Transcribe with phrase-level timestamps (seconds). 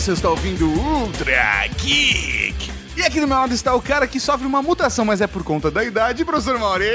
[0.00, 2.70] você está ouvindo Ultra Geek.
[2.96, 5.42] E aqui do meu lado está o cara que sofre uma mutação, mas é por
[5.44, 6.86] conta da idade, professor Mauri.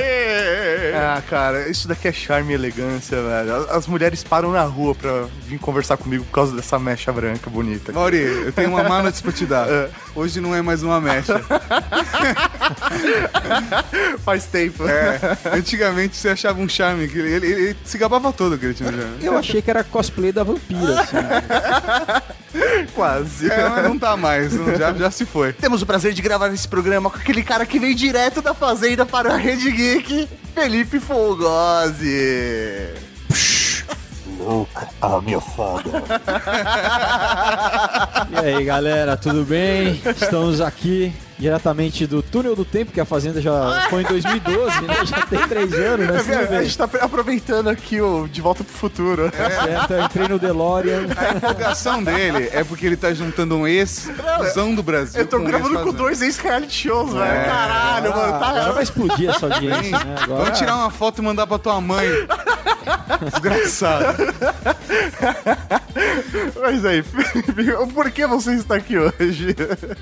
[0.95, 3.69] Ah, cara, isso daqui é charme e elegância, velho.
[3.71, 7.91] As- mulheres param na rua pra vir conversar comigo por causa dessa mecha branca bonita.
[7.93, 9.67] Mauri, eu tenho uma má notícia pra te dar.
[10.15, 11.41] Hoje não é mais uma mecha.
[14.23, 14.87] Faz tempo.
[14.87, 15.19] É,
[15.53, 18.89] antigamente você achava um charme, que ele, ele- ele se gabava todo que ele tinha
[18.89, 19.17] um charme.
[19.21, 21.15] Eu achei que era cosplay da vampira, assim.
[22.95, 23.51] Quase.
[23.51, 25.53] É, mas não tá mais, não- já, já se foi.
[25.53, 29.05] Temos o prazer de gravar esse programa com aquele cara que veio direto da fazenda
[29.05, 32.89] para a Rede Geek, Felipe Fogosi.
[34.39, 36.03] Louca, a minha foda.
[38.31, 39.99] E aí, galera, tudo bem?
[40.05, 44.95] Estamos aqui diretamente do Túnel do Tempo, que a Fazenda já foi em 2012, né?
[45.05, 46.23] Já tem três anos, né?
[46.23, 49.31] Você a gente tá aproveitando aqui o De Volta pro Futuro.
[49.35, 51.07] Certo, eu entrei no DeLorean.
[51.17, 55.21] A empolgação dele é porque ele tá juntando um ex-zão do Brasil.
[55.21, 57.45] Eu tô com gravando com dois ex-reality shows, velho.
[57.45, 58.33] Caralho, mano.
[58.33, 58.71] Ah, agora Tá...
[58.71, 60.15] vai explodir essa audiência, né?
[60.23, 60.43] Agora...
[60.45, 62.07] Vamos tirar uma foto e mandar pra tua mãe.
[63.31, 64.15] Desgraçado.
[66.61, 67.03] Mas aí,
[67.93, 69.55] por que você está aqui hoje?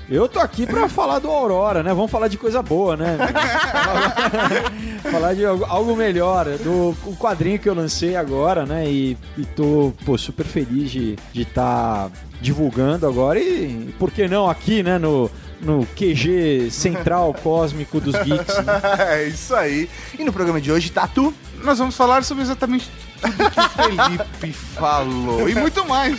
[0.08, 1.94] Eu tô aqui pra falar do Aurora, né?
[1.94, 3.16] Vamos falar de coisa boa, né?
[5.10, 6.44] falar de algo- melhor.
[6.58, 8.86] Do o quadrinho que eu lancei agora, né?
[8.86, 13.38] E, e tô, pô, super feliz de estar divulgando agora.
[13.40, 14.98] E, por que não aqui, né?
[14.98, 15.30] No,
[15.62, 18.58] no QG central cósmico dos geeks.
[18.64, 18.80] né?
[19.08, 19.88] é isso aí.
[20.18, 21.32] E no programa de hoje, Tatu.
[21.62, 22.90] Nós vamos falar sobre exatamente
[23.22, 25.48] tudo que o Felipe falou.
[25.48, 26.18] E muito mais.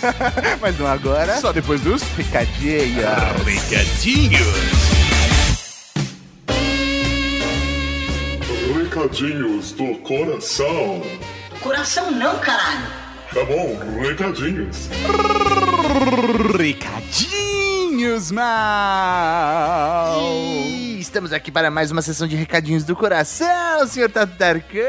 [0.60, 1.40] Mas não agora.
[1.40, 3.04] Só depois dos Recadinho.
[3.46, 4.95] recadinhos.
[8.96, 11.02] Recadinhos do coração.
[11.60, 12.88] Coração não, caralho.
[13.34, 14.90] Tá bom, recadinhos.
[16.58, 20.16] Recadinhos, mal.
[21.16, 24.82] Estamos aqui para mais uma sessão de recadinhos do coração, senhor Tatarcão.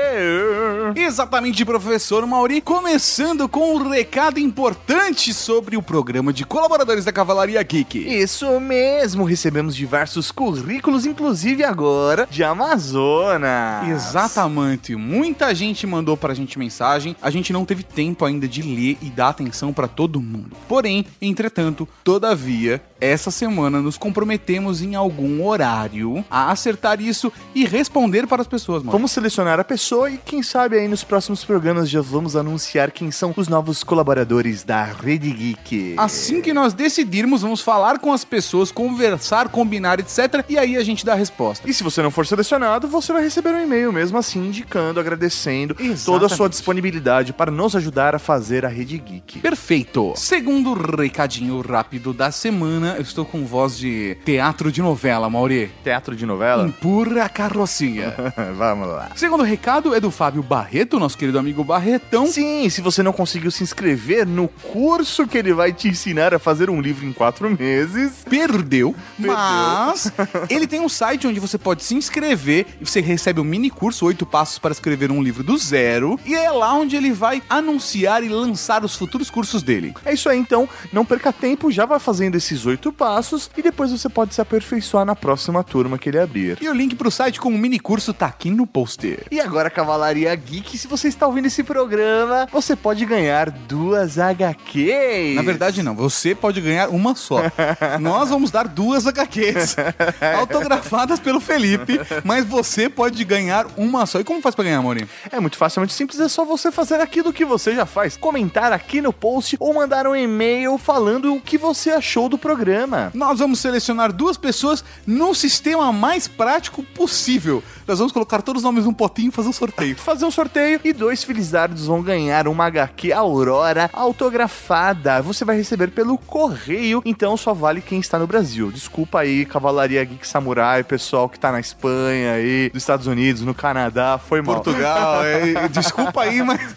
[0.97, 2.61] Exatamente, professor Mauri.
[2.61, 7.97] Começando com um recado importante sobre o programa de colaboradores da Cavalaria Geek.
[7.97, 13.89] Isso mesmo, recebemos diversos currículos, inclusive agora de Amazonas.
[13.89, 14.97] Exatamente.
[14.97, 17.15] Muita gente mandou pra gente mensagem.
[17.23, 20.57] A gente não teve tempo ainda de ler e dar atenção pra todo mundo.
[20.67, 28.27] Porém, entretanto, todavia, essa semana nos comprometemos em algum horário a acertar isso e responder
[28.27, 28.93] para as pessoas, mano.
[28.93, 33.11] Vamos selecionar a pessoa e quem sabe aí nos próximos programas já vamos anunciar quem
[33.11, 35.95] são os novos colaboradores da Rede Geek.
[35.97, 40.45] Assim que nós decidirmos, vamos falar com as pessoas, conversar, combinar, etc.
[40.49, 41.69] E aí a gente dá a resposta.
[41.69, 45.75] E se você não for selecionado, você vai receber um e-mail mesmo assim, indicando, agradecendo
[45.75, 46.51] toda a sua Exatamente.
[46.53, 49.41] disponibilidade para nos ajudar a fazer a Rede Geek.
[49.41, 50.13] Perfeito.
[50.17, 55.71] Segundo recadinho rápido da semana, eu estou com voz de teatro de novela, Mauri.
[55.83, 56.67] Teatro de novela?
[56.67, 58.15] Empurra a carrocinha.
[58.57, 59.11] Vamos lá.
[59.17, 62.27] Segundo recado é do Fábio Barreto, nosso querido amigo Barretão.
[62.27, 66.39] Sim, se você não conseguiu se inscrever no curso que ele vai te ensinar a
[66.39, 70.13] fazer um livro em quatro meses, Perdeu, mas
[70.51, 74.07] ele tem um site onde você pode se inscrever e você recebe um mini curso,
[74.07, 78.23] oito passos para escrever um livro do zero, e é lá onde ele vai anunciar
[78.23, 79.95] e lançar os futuros cursos dele.
[80.05, 80.69] É isso aí, então.
[80.93, 85.05] Não perca tempo, já vai fazendo esses oito passos e depois você pode se aperfeiçoar
[85.05, 86.59] na próxima turma que ele abrir.
[86.61, 89.27] E o link pro site com o mini curso tá aqui no poster.
[89.31, 95.35] E agora, Cavalaria Geek, se você está ouvindo esse programa, você pode ganhar duas HQs.
[95.35, 95.95] Na verdade, não.
[95.95, 97.41] Você pode ganhar uma só.
[98.01, 99.77] Nós vamos dar duas HQs
[100.39, 104.21] autografadas pelo Felipe, mas você pode ganhar uma só.
[104.21, 105.09] E como faz pra ganhar, Maurinho?
[105.31, 108.17] É muito fácil, é muito simples, é só você fazer aquilo que você já faz.
[108.17, 112.66] Comentar aqui no post ou mandar um e-mail falando o que você achou do programa.
[113.15, 117.63] Nós vamos selecionar duas pessoas no sistema mais prático possível.
[117.87, 119.97] Nós vamos colocar todos os nomes num potinho e fazer um sorteio.
[119.97, 125.23] Fazer um sorteio e dois felizardos vão ganhar uma HQ Aurora autografada.
[125.23, 128.71] Você vai receber pelo correio, então só vale quem está no Brasil.
[128.71, 133.55] Desculpa aí, Cavalaria Geek Samurai, pessoal que tá na Espanha aí, dos Estados Unidos, no
[133.55, 134.57] Canadá, foi mal.
[134.57, 136.61] Portugal, é, desculpa aí, mas.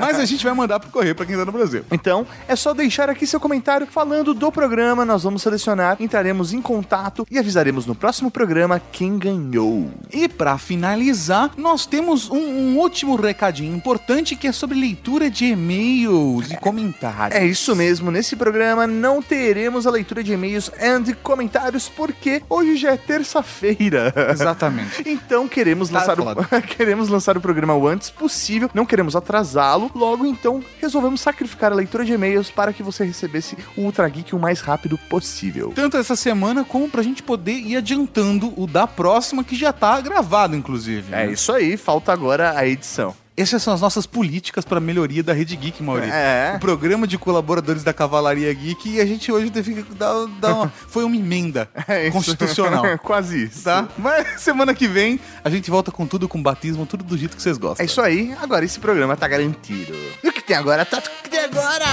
[0.00, 1.84] Mas a gente vai mandar pro correio pra quem tá no Brasil.
[1.90, 6.60] Então, é só deixar aqui seu comentário falando do programa nós vamos selecionar, entraremos em
[6.60, 9.88] contato e avisaremos no próximo programa quem ganhou.
[10.12, 15.44] E pra finalizar, nós temos um, um último recadinho importante que é sobre leitura de
[15.44, 17.40] e-mails e comentários.
[17.40, 20.72] É isso mesmo, nesse programa não teremos a leitura de e-mails
[21.06, 24.12] e comentários porque hoje já é terça-feira.
[24.32, 25.04] Exatamente.
[25.28, 29.90] Então queremos Tá lançar, o, queremos lançar o programa o antes possível, não queremos atrasá-lo,
[29.94, 34.34] logo então resolvemos sacrificar a leitura de e-mails para que você recebesse o Ultra Geek
[34.34, 35.72] o mais rápido possível.
[35.74, 40.00] Tanto essa semana como pra gente poder ir adiantando o da próxima, que já tá
[40.00, 41.12] gravado, inclusive.
[41.12, 41.32] É né?
[41.32, 43.14] isso aí, falta agora a edição.
[43.38, 46.12] Essas são as nossas políticas pra melhoria da Rede Geek, Maurício.
[46.12, 46.54] É.
[46.56, 50.54] O programa de colaboradores da Cavalaria Geek e a gente hoje teve que dar, dar
[50.54, 50.72] uma...
[50.88, 52.84] Foi uma emenda É constitucional.
[52.98, 53.62] Quase isso.
[53.62, 53.86] Tá?
[53.96, 57.42] Mas semana que vem a gente volta com tudo, com batismo, tudo do jeito que
[57.42, 57.84] vocês gostam.
[57.84, 59.94] É isso aí, agora esse programa tá garantido.
[60.24, 60.84] E o que tem agora?
[60.84, 61.84] Tá o que tem agora?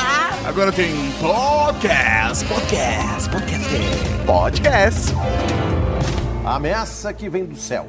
[0.45, 4.25] Agora tem podcast, podcast, podcast.
[4.25, 5.13] Podcast.
[6.45, 7.87] A ameaça que vem do céu.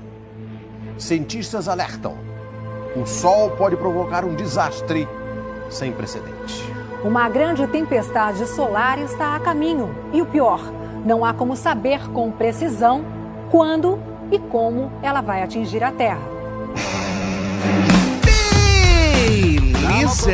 [0.97, 2.17] Cientistas alertam.
[2.95, 5.09] O Sol pode provocar um desastre
[5.69, 6.63] sem precedente.
[7.03, 9.93] Uma grande tempestade solar está a caminho.
[10.13, 10.61] E o pior,
[11.05, 13.05] não há como saber com precisão
[13.51, 14.01] quando
[14.31, 16.23] e como ela vai atingir a Terra.
[19.83, 20.33] Beleza!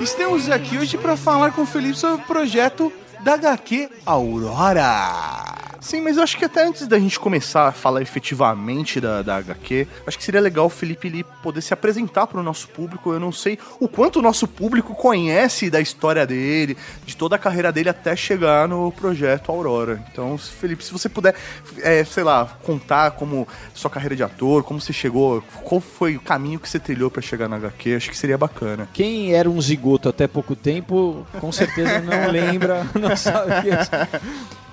[0.00, 2.92] Estamos aqui hoje para falar com o Felipe sobre o projeto
[3.28, 5.68] da HQ Aurora.
[5.80, 9.36] Sim, mas eu acho que até antes da gente começar a falar efetivamente da, da
[9.36, 13.12] HQ, acho que seria legal o Felipe ele poder se apresentar para o nosso público.
[13.12, 16.76] Eu não sei o quanto o nosso público conhece da história dele,
[17.06, 20.02] de toda a carreira dele até chegar no projeto Aurora.
[20.10, 21.34] Então, Felipe, se você puder,
[21.78, 26.20] é, sei lá, contar como sua carreira de ator, como você chegou, qual foi o
[26.20, 28.88] caminho que você trilhou para chegar na HQ, acho que seria bacana.
[28.92, 34.20] Quem era um zigoto até pouco tempo, com certeza não lembra, não é.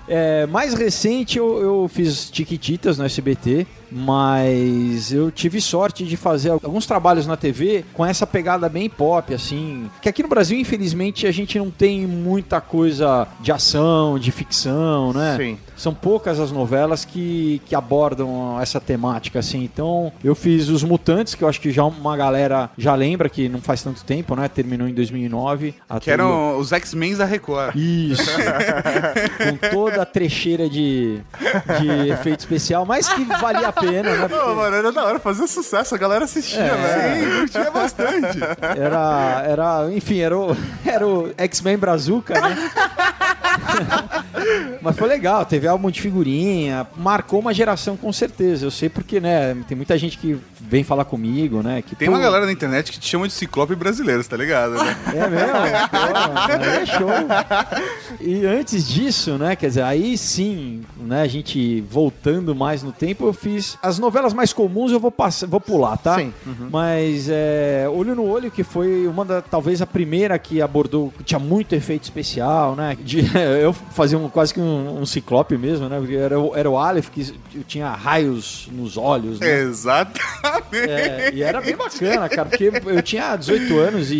[0.08, 6.50] É, mais recente eu, eu fiz Tiquititas no SBT, mas eu tive sorte de fazer
[6.50, 9.90] alguns trabalhos na TV com essa pegada bem pop, assim.
[10.02, 15.14] Que aqui no Brasil, infelizmente, a gente não tem muita coisa de ação, de ficção,
[15.14, 15.38] né?
[15.38, 15.58] Sim.
[15.76, 19.64] São poucas as novelas que, que abordam essa temática, assim.
[19.64, 23.50] Então, eu fiz Os Mutantes, que eu acho que já uma galera já lembra, que
[23.50, 24.48] não faz tanto tempo, né?
[24.48, 25.76] Terminou em 2009.
[25.90, 27.76] A Que eram os X-Men da Record.
[27.76, 28.30] isso.
[29.38, 31.20] Com toda a trecheira de,
[31.80, 34.28] de efeito especial, mas que valia a pena, né?
[34.28, 37.16] Pô, Porque mano, era da hora fazer sucesso, a galera assistia, É.
[37.16, 37.40] velho.
[37.42, 38.40] Curtia bastante.
[38.78, 40.56] era, era, enfim, era o,
[40.86, 42.72] era o X-Men Brazuca, né?
[44.82, 48.66] Mas foi legal, teve álbum de figurinha, marcou uma geração com certeza.
[48.66, 49.56] Eu sei porque, né?
[49.68, 51.82] Tem muita gente que vem falar comigo, né?
[51.82, 54.74] Que, Tem pô, uma galera na internet que te chama de ciclope brasileiro, tá ligado?
[54.76, 54.96] Né?
[55.16, 55.56] É mesmo?
[55.90, 57.10] Pô, é show.
[58.20, 63.26] E antes disso, né, quer dizer, aí sim, né, a gente voltando mais no tempo,
[63.26, 66.16] eu fiz as novelas mais comuns, eu vou passar, vou pular, tá?
[66.16, 66.34] Sim.
[66.72, 71.24] Mas é, Olho no Olho, que foi uma da, talvez a primeira que abordou, que
[71.24, 72.98] tinha muito efeito especial, né?
[73.00, 73.20] De,
[73.62, 75.98] eu fazia um, quase que um, um ciclope mesmo, né?
[76.00, 77.34] Porque era, o- era o Aleph que
[77.68, 79.62] tinha raios nos olhos, né?
[79.62, 80.90] Exatamente.
[80.90, 84.16] É, e era bem bacana, cara, porque eu tinha 18 anos e,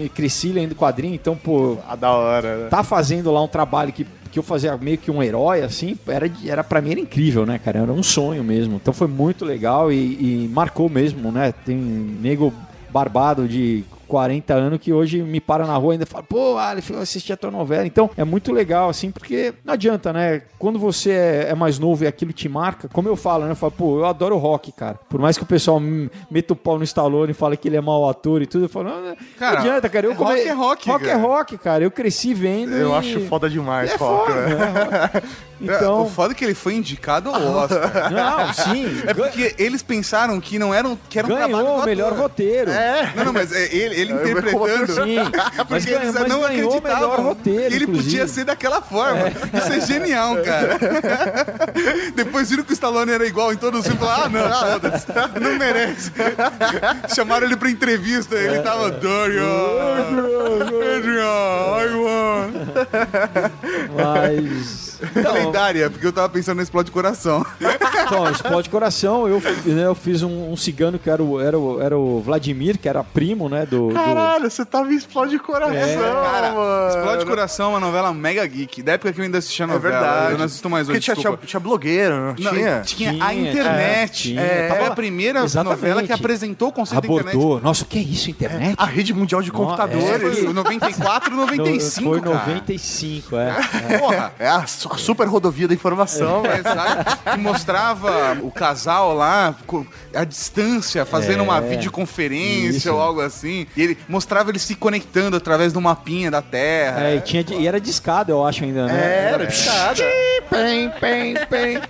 [0.00, 2.68] e cresci lendo quadrinho, então, pô, A da hora, né?
[2.68, 6.28] tá fazendo lá um trabalho que, que eu fazia meio que um herói, assim, era,
[6.46, 7.80] era pra mim era incrível, né, cara?
[7.80, 8.76] Era um sonho mesmo.
[8.76, 11.52] Então foi muito legal e, e marcou mesmo, né?
[11.52, 12.52] Tem nego
[12.90, 16.90] barbado de 40 anos que hoje me para na rua e ainda fala, pô, Aleph,
[16.90, 17.86] eu assisti a tua novela.
[17.86, 20.42] Então é muito legal, assim, porque não adianta, né?
[20.58, 23.52] Quando você é, é mais novo e aquilo te marca, como eu falo, né?
[23.52, 24.98] Eu falo, pô, eu adoro rock, cara.
[25.08, 27.76] Por mais que o pessoal me meta o pau no Stallone e fale que ele
[27.78, 30.04] é mau ator e tudo, eu falo, não, não Cara, adianta, cara.
[30.06, 31.18] Eu rock come- é rock, Rock é cara.
[31.22, 31.84] rock, cara.
[31.84, 32.74] Eu cresci vendo.
[32.76, 35.22] Eu e- acho foda demais, é rock, foda, né?
[35.62, 38.10] O Então, foda é que ele foi indicado ao Oscar.
[38.10, 38.84] não, sim.
[39.06, 42.68] É porque eles pensaram que não era um, que era um ganhou o melhor roteiro.
[43.14, 44.92] Não, não, mas é ele, ele É, interpretando.
[44.92, 45.16] Sim,
[45.68, 48.04] mas, Porque mas não ganhou o melhor acreditavam roteiro, que ele inclusive.
[48.04, 49.28] podia ser daquela forma.
[49.28, 50.78] Isso é genial, cara.
[52.14, 54.02] Depois viram que o Stallone era igual em todos os filmes.
[54.02, 55.06] Falaram, ah, não, ah, foda-se.
[55.40, 56.12] não merece.
[57.14, 58.34] Chamaram ele pra entrevista.
[58.34, 59.42] Ele tava, Dorian,
[60.96, 62.52] Adrian, I won.
[63.96, 64.91] Mas.
[65.32, 67.44] Lendária, porque eu tava pensando no Explode Coração.
[68.04, 69.28] Então, explode coração.
[69.28, 72.78] Eu, né, eu fiz um, um cigano que era o, era, o, era o Vladimir,
[72.78, 73.64] que era primo, né?
[73.66, 76.88] Do, do- Caralho, você tava em Explode Coração, É, Cara, mano.
[76.98, 78.82] Explode Coração é uma novela mega geek.
[78.82, 79.92] Da época que eu ainda assistia a É novela.
[80.00, 80.32] verdade.
[80.32, 82.80] Eu não assisto mais hoje, Porque tinha, tinha, tinha blogueiro, não Não, tinha?
[82.84, 84.38] tinha a Tinha, internet.
[84.38, 84.76] é, tinha.
[84.76, 85.80] Foi a primeira Exatamente.
[85.80, 87.34] novela que apresentou o conceito da internet.
[87.36, 87.60] abordou.
[87.60, 88.74] Nossa, o que é isso, internet?
[88.76, 90.38] A rede mundial de computadores.
[90.40, 92.36] Foi 94, 95, Foi cara.
[92.46, 93.98] 95, é.
[93.98, 94.32] Porra.
[94.38, 94.66] É a
[94.98, 96.60] su- super rodovia da informação, É, velho.
[96.68, 97.18] exato.
[97.32, 99.54] Que mostrava o casal lá,
[100.14, 101.42] a distância, fazendo É.
[101.42, 102.92] uma videoconferência Isso.
[102.92, 103.66] ou algo assim.
[103.76, 107.04] E ele mostrava eles se conectando através do mapinha da Terra.
[107.04, 109.00] É, e, tinha, de- e era discada, eu acho, ainda, né?
[109.00, 109.48] É, Era.
[110.50, 111.80] Pem, pem, pem.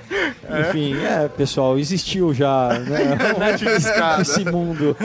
[0.61, 3.17] Enfim, é, pessoal, existiu já né,
[4.21, 4.97] esse mundo.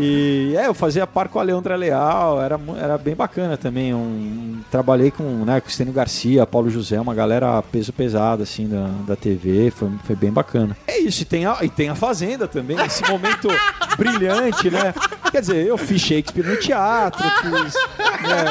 [0.00, 3.94] E é, eu fazia par com a Leandra Leal, era, era bem bacana também.
[3.94, 8.68] Um, trabalhei com, né, com o Estênio Garcia, Paulo José, uma galera peso pesado assim
[8.68, 10.76] da, da TV, foi, foi bem bacana.
[10.86, 13.48] É isso, e tem, a, e tem a Fazenda também, esse momento
[13.96, 14.94] brilhante, né?
[15.30, 18.44] Quer dizer, eu fiz Shakespeare no teatro, fiz, né,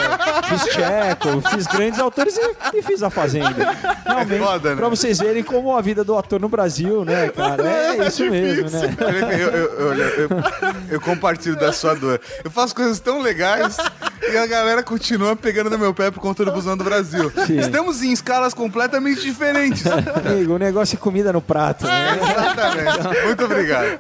[0.50, 3.75] fiz Chekhov, fiz grandes autores e, e fiz a Fazenda.
[4.05, 4.75] Realmente, foda, né?
[4.75, 7.63] pra vocês verem como a vida do ator no Brasil, né, cara?
[7.67, 8.96] É isso mesmo, né?
[9.00, 10.29] Eu, eu, eu, eu- eu-
[10.89, 12.20] eu compartilho da sua dor.
[12.43, 13.77] Eu faço coisas tão legais
[14.32, 17.32] e a galera continua pegando no meu pé por conta do busão do Brasil.
[17.48, 17.58] Sim.
[17.60, 18.12] Estamos em
[18.43, 19.85] escalas completamente diferentes.
[19.88, 22.19] Amigo, o negócio é comida no prato, né?
[22.21, 23.25] Exatamente.
[23.25, 23.97] Muito obrigado.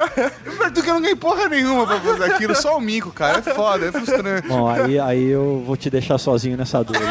[0.73, 3.39] Tu que eu não ganhei porra nenhuma pra fazer aquilo, só o mico, cara.
[3.39, 4.47] É foda, é frustrante.
[4.47, 6.95] Bom, aí, aí eu vou te deixar sozinho nessa dor.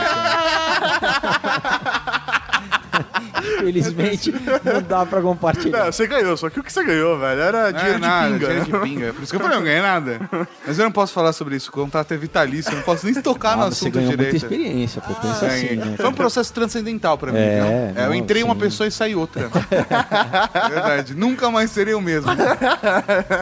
[3.55, 4.33] Infelizmente,
[4.65, 5.85] não dá pra compartilhar.
[5.85, 8.27] Não, você ganhou, só que o que você ganhou, velho, era Não dinheiro é nada,
[8.29, 8.47] de pinga.
[8.47, 9.13] dinheiro de pinga.
[9.13, 10.21] Por isso que eu falei, eu não ganhei nada.
[10.67, 11.69] Mas eu não posso falar sobre isso.
[11.71, 14.25] O contrato é vitalício, eu não posso nem tocar no Ah, você assunto ganhou muita
[14.25, 14.37] direito.
[14.45, 15.15] experiência, pô.
[15.15, 15.95] Pensa É, assim, né?
[15.97, 17.39] Foi um processo transcendental pra mim.
[17.39, 17.61] É,
[17.95, 18.03] não?
[18.03, 18.61] É, eu não, entrei uma sim.
[18.61, 19.51] pessoa e saí outra.
[19.71, 21.15] É Verdade.
[21.15, 22.31] Nunca mais serei o mesmo.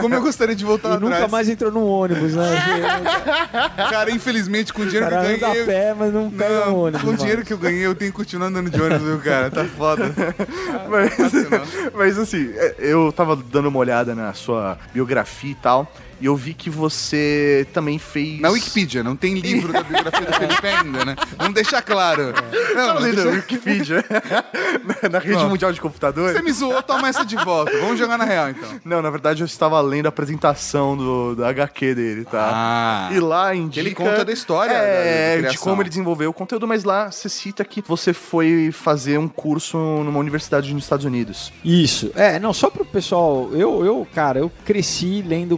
[0.01, 1.13] Como eu gostaria de voltar E atrás.
[1.13, 2.43] nunca mais entrou num ônibus, né?
[3.89, 5.65] Cara, infelizmente, com o O dinheiro que cara eu anda a ganhei.
[5.65, 7.01] pé, mas não pega Não, um ônibus.
[7.01, 7.19] com o mais.
[7.19, 9.49] dinheiro que eu ganhei, eu tenho que continuar andando de ônibus, viu, cara?
[9.51, 10.00] Tá foda.
[10.89, 11.31] Mas,
[11.93, 15.91] mas assim, é, eu tava dando uma olhada na sua biografia e tal,
[16.21, 18.39] e eu vi que você também fez.
[18.39, 21.15] Na Wikipedia, não tem livro da biografia do Felipe ainda, né?
[21.37, 22.27] Vamos deixar claro.
[22.75, 24.05] Não, Tá não lendo deixa- na Wikipedia?
[25.03, 26.33] na, na rede mundial de computadores?
[26.37, 27.71] Você me zoou, toma essa de volta.
[27.79, 28.69] Vamos jogar na real, então.
[28.85, 32.49] Não, na verdade eu estava lendo a apresentação do, da HQ dele, tá?
[32.53, 33.09] Ah.
[33.13, 33.79] E lá indica...
[33.81, 35.63] Ele conta da história É, da- da de criação.
[35.63, 39.77] como ele desenvolveu o conteúdo, mas lá você cita que você foi fazer um curso
[39.77, 41.51] numa universidade nos Estados Unidos.
[41.63, 42.11] Isso.
[42.15, 43.49] É, não, só pro pessoal.
[43.53, 45.57] Eu, eu, cara, eu cresci lendo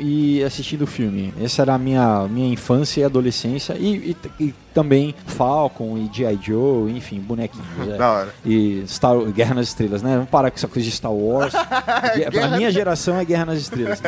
[0.00, 1.32] e assistindo filme.
[1.40, 3.76] Essa era a minha, minha infância e adolescência.
[3.78, 6.38] E, e- e também Falcon e G.I.
[6.42, 7.66] Joe, enfim, bonequinhos.
[7.88, 7.96] é.
[7.96, 8.34] Da hora.
[8.44, 10.14] E Star Guerra nas Estrelas, né?
[10.14, 11.52] Vamos parar com essa coisa de Star Wars.
[12.32, 14.02] Pra minha geração é Guerra nas Estrelas.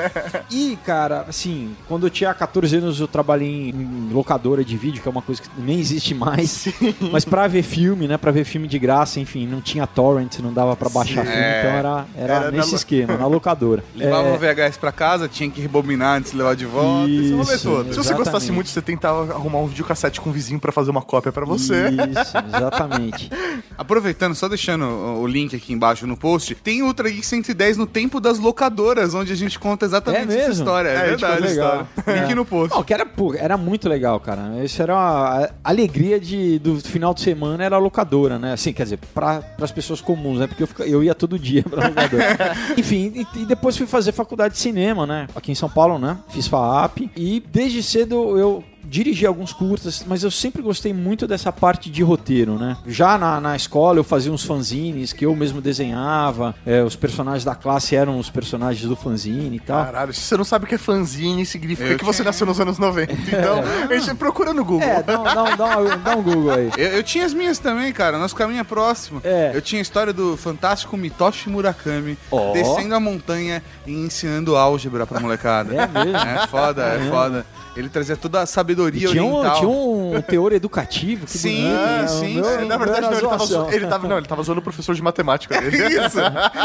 [0.50, 5.08] E, cara, assim, quando eu tinha 14 anos eu trabalhei em locadora de vídeo, que
[5.08, 6.66] é uma coisa que nem existe mais.
[7.12, 8.16] Mas pra ver filme, né?
[8.16, 11.58] Pra ver filme de graça, enfim, não tinha torrent, não dava pra baixar filme, É.
[11.60, 13.82] então era, era, Era na nesse lo- esquema, na locadora.
[13.94, 17.10] Levava É, o VHS pra casa, tinha que rebobinar antes de levar de volta.
[17.10, 17.90] Esse rolê Isso, todo.
[17.92, 21.02] Se você gostasse muito, você tentava arrumar um videocassete com o vizinho pra fazer uma
[21.02, 21.88] cópia pra você.
[21.88, 23.30] Isso, exatamente.
[23.76, 28.20] Aproveitando, só deixando o link aqui embaixo no post, tem Ultra Geek 110 no tempo
[28.20, 30.88] das locadoras, onde a gente conta exatamente É essa história.
[30.88, 31.42] É, É, a gente verdade.
[31.46, 31.88] Legal.
[32.06, 32.74] Link no post.
[32.74, 34.64] Não, que era, pô, era muito legal, cara.
[34.64, 38.52] Isso era uma a alegria de, do final de semana, era a locadora, né?
[38.52, 40.46] Assim, quer dizer, para as pessoas comuns, né?
[40.46, 42.54] Porque eu, eu ia todo dia pra locadora.
[42.76, 45.26] Enfim, e, e depois fui fazer faculdade de cinema, né?
[45.34, 46.18] Aqui em São Paulo, né?
[46.28, 47.10] Fiz FAAP.
[47.16, 52.02] E desde cedo eu dirigi alguns curtas, mas eu sempre gostei muito dessa parte de
[52.02, 52.76] roteiro, né?
[52.86, 57.44] Já na, na escola eu fazia uns fanzines que eu mesmo desenhava, é, os personagens
[57.44, 59.84] da classe eram os personagens do fanzine e tal.
[59.84, 62.60] Caralho, se você não sabe o que é fanzine, significa Eu que você nasceu nos
[62.60, 63.12] anos 90.
[63.26, 64.88] Então, a gente procura no Google.
[64.88, 66.70] É, dá, um- dá, dá, um- dá um Google aí.
[66.76, 68.18] Eu, eu tinha as minhas também, cara.
[68.18, 69.20] Nosso caminho é próximo.
[69.24, 69.50] É.
[69.54, 72.52] Eu tinha a história do fantástico Mitoshi Murakami Ó.
[72.52, 75.74] descendo a montanha e ensinando álgebra pra molecada.
[75.74, 76.16] É mesmo?
[76.16, 77.10] É foda, é Caramba.
[77.10, 77.46] foda.
[77.76, 79.56] Ele trazia toda a sabedoria tinha, um, oriental.
[79.58, 81.26] tinha um teor educativo.
[81.26, 82.06] Que Sim, bonito, né?
[82.08, 82.64] sim, sim.
[82.66, 85.02] na verdade, não, ele tava, zo- ele tava, não, ele tava zoando o professor de
[85.02, 85.76] matemática dele.
[86.06, 86.18] Isso,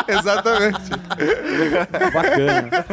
[0.07, 0.81] exatamente.
[2.13, 2.85] Bacana.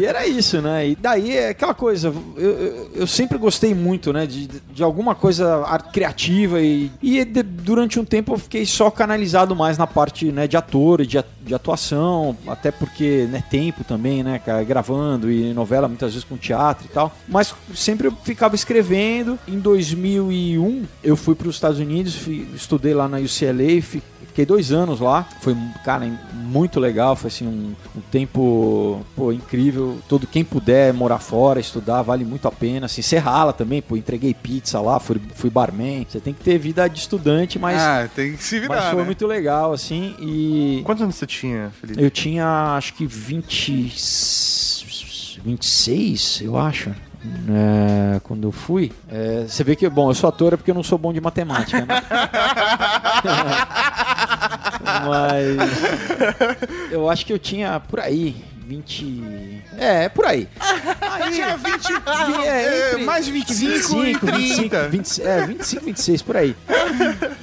[0.00, 0.88] E era isso, né?
[0.88, 4.26] E daí é aquela coisa, eu, eu, eu sempre gostei muito, né?
[4.26, 9.54] De, de alguma coisa criativa e, e de- durante um tempo eu fiquei só canalizado
[9.54, 14.22] mais na parte né, de ator e de, de atuação, até porque, né, tempo também,
[14.22, 17.12] né, cara, gravando e novela muitas vezes com teatro e tal.
[17.28, 19.38] Mas sempre eu ficava escrevendo.
[19.46, 24.44] Em 2001, eu fui para os Estados Unidos, fui- estudei lá na UCLA, fi- fiquei
[24.46, 25.26] dois anos lá.
[25.40, 27.16] Foi, cara, muito legal.
[27.16, 29.98] Foi assim um, um tempo pô, incrível.
[30.08, 32.86] Todo quem puder morar fora, estudar, vale muito a pena.
[32.86, 36.06] Assim, você rala também, pô, entreguei pizza lá, fui, fui barman.
[36.08, 39.00] Você tem que ter vida de estudante, mas, ah, tem que se mas virar, foi
[39.00, 39.04] né?
[39.06, 40.14] muito legal, assim.
[40.20, 42.02] E Quantos anos você tinha, Felipe?
[42.02, 43.92] eu tinha acho que 20,
[45.44, 46.90] 26, eu acho.
[47.48, 50.74] É, quando eu fui, É, você vê que, bom, eu sou ator é porque eu
[50.74, 52.02] não sou bom de matemática, né?
[55.08, 55.56] Mas
[56.90, 58.36] eu acho que eu tinha por aí
[58.72, 59.62] 20.
[59.78, 60.46] É, por aí.
[61.00, 61.86] Aí, Tinha 20,
[62.46, 64.32] é, entre mais de 25 e 30.
[64.36, 66.54] 25, 20, é, 25, 26, por aí.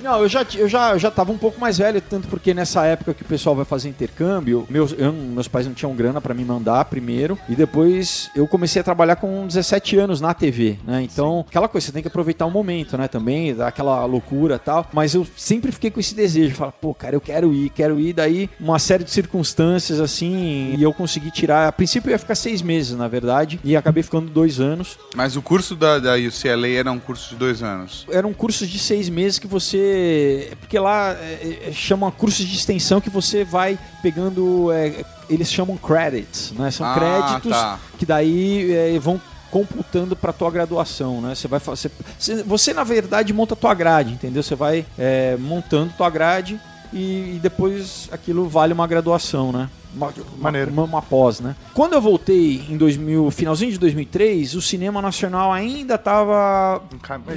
[0.03, 2.85] Não, eu já, eu, já, eu já tava um pouco mais velho, tanto porque nessa
[2.85, 6.33] época que o pessoal vai fazer intercâmbio, meus, eu- meus pais não tinham grana pra
[6.35, 11.01] me mandar primeiro, e depois eu comecei a trabalhar com 17 anos na TV, né?
[11.01, 13.07] Então, aquela coisa, você tem que aproveitar o momento, né?
[13.07, 14.87] Também, dá aquela loucura e tal.
[14.93, 18.13] Mas eu sempre fiquei com esse desejo, falar, pô, cara, eu quero ir, quero ir.
[18.13, 21.67] Daí, uma série de circunstâncias, assim, e eu consegui tirar.
[21.67, 24.97] A princípio ia ficar seis meses, na verdade, e acabei ficando dois anos.
[25.15, 28.05] Mas o curso da, da UCLA era um curso de dois anos.
[28.09, 30.51] Eram cursos de seis meses que você.
[30.59, 34.71] Porque lá é, é, chama cursos de extensão que você vai pegando.
[34.71, 36.69] é, eles chamam credits, né?
[36.71, 37.79] São Ah, créditos tá.
[37.97, 39.19] que daí é, vão
[39.49, 41.33] computando para tua graduação, né?
[41.33, 44.43] Você vai fazer, você, você, na verdade monta tua grade, entendeu?
[44.43, 46.59] Você vai é, montando tua grade
[46.91, 49.69] e, e depois aquilo vale uma graduação, né?
[49.95, 50.71] Uma, Maneiro.
[50.71, 51.55] Uma, uma pós, né?
[51.73, 56.81] Quando eu voltei em 2000, finalzinho de 2003, o cinema nacional ainda tava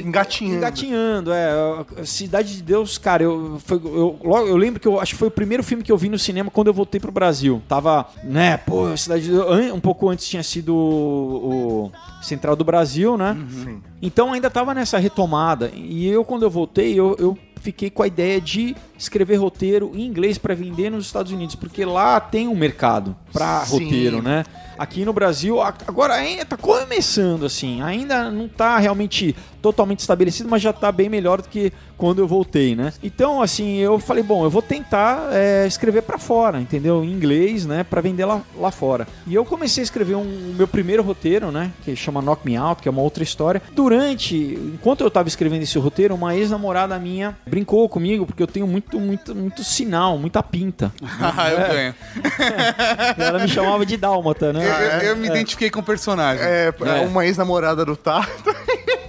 [0.01, 0.57] Engatinhando.
[0.57, 1.85] Engatinhando, é.
[2.05, 5.29] Cidade de Deus, cara, eu, foi, eu, logo- eu lembro que eu acho que foi
[5.29, 7.63] o primeiro filme que eu vi no cinema quando eu voltei pro Brasil.
[7.69, 9.73] Tava, né, pô, Cidade de Deus.
[9.73, 13.37] Um pouco antes tinha sido o, o Central do Brasil, né?
[13.65, 13.81] Sim.
[14.01, 15.71] Então ainda tava nessa retomada.
[15.75, 17.39] E eu, quando eu voltei, eu, eu
[17.69, 21.85] fiquei com a ideia de escrever roteiro em inglês para vender nos Estados Unidos, porque
[21.85, 24.43] lá tem um mercado para roteiro, né?
[24.79, 30.63] Aqui no Brasil, agora ainda tá começando assim, ainda não tá realmente totalmente estabelecido, mas
[30.63, 32.93] já tá bem melhor do que quando eu voltei, né?
[33.03, 37.03] Então, assim, eu falei, bom, eu vou tentar é, escrever para fora, entendeu?
[37.03, 39.07] Em inglês, né, para vender lá, lá fora.
[39.27, 42.57] E eu comecei a escrever um, o meu primeiro roteiro, né, que chama Knock Me
[42.57, 43.61] Out, que é uma outra história.
[43.73, 48.67] Durante, enquanto eu tava escrevendo esse roteiro, uma ex-namorada minha brincou comigo porque eu tenho
[48.67, 50.93] muito, muito, muito sinal, muita pinta.
[51.21, 51.95] Ah, eu ganho.
[53.19, 54.68] E ela me chamava de dálmata, né?
[54.69, 56.45] Eu, eu- eu me identifiquei com o personagem.
[56.45, 57.01] É, É.
[57.07, 58.29] uma ex-namorada do Tato.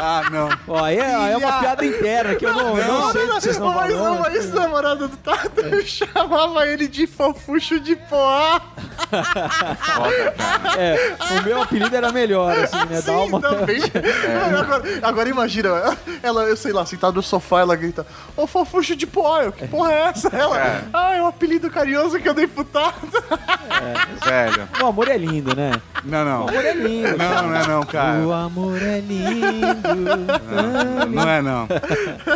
[0.00, 0.48] Ah, não.
[0.68, 3.34] Ó, aí é, aí é uma piada interna que eu não, eu não, sei do
[3.34, 4.16] que vocês estão Uma ex- falando.
[4.18, 8.60] uma ex-namorada do Tato chamava ele de fofucho de poá.
[10.76, 13.00] É, o meu apelido era melhor, assim, né?
[13.00, 13.48] Sim, Dálmata.
[13.56, 13.80] também.
[14.58, 19.06] Agora, agora imagina, ela, eu sei lá, sentada no sofá, ela grita, ô fofucho de
[19.06, 20.28] poá, eu, que porra é essa?
[20.28, 20.82] Ela, É.
[20.92, 23.06] ah, é o apelido carinhoso que eu dei pro Tato.
[24.24, 24.68] Velho.
[24.82, 25.72] O amor é lindo, né?
[26.04, 26.44] Não, não.
[26.44, 27.16] O amor é lindo.
[27.16, 28.18] Não, não é não, cara.
[28.20, 29.87] O amor é lindo.
[31.08, 31.68] Não é não.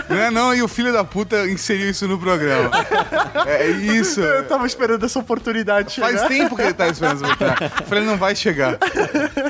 [0.08, 2.70] Não é não, e o filho da puta inseriu isso no programa.
[3.46, 4.20] É isso.
[4.20, 6.08] Eu tava esperando essa oportunidade chegar.
[6.08, 7.74] Faz tempo que ele tá esperando essa oportunidade.
[7.80, 8.78] Eu falei, não vai chegar.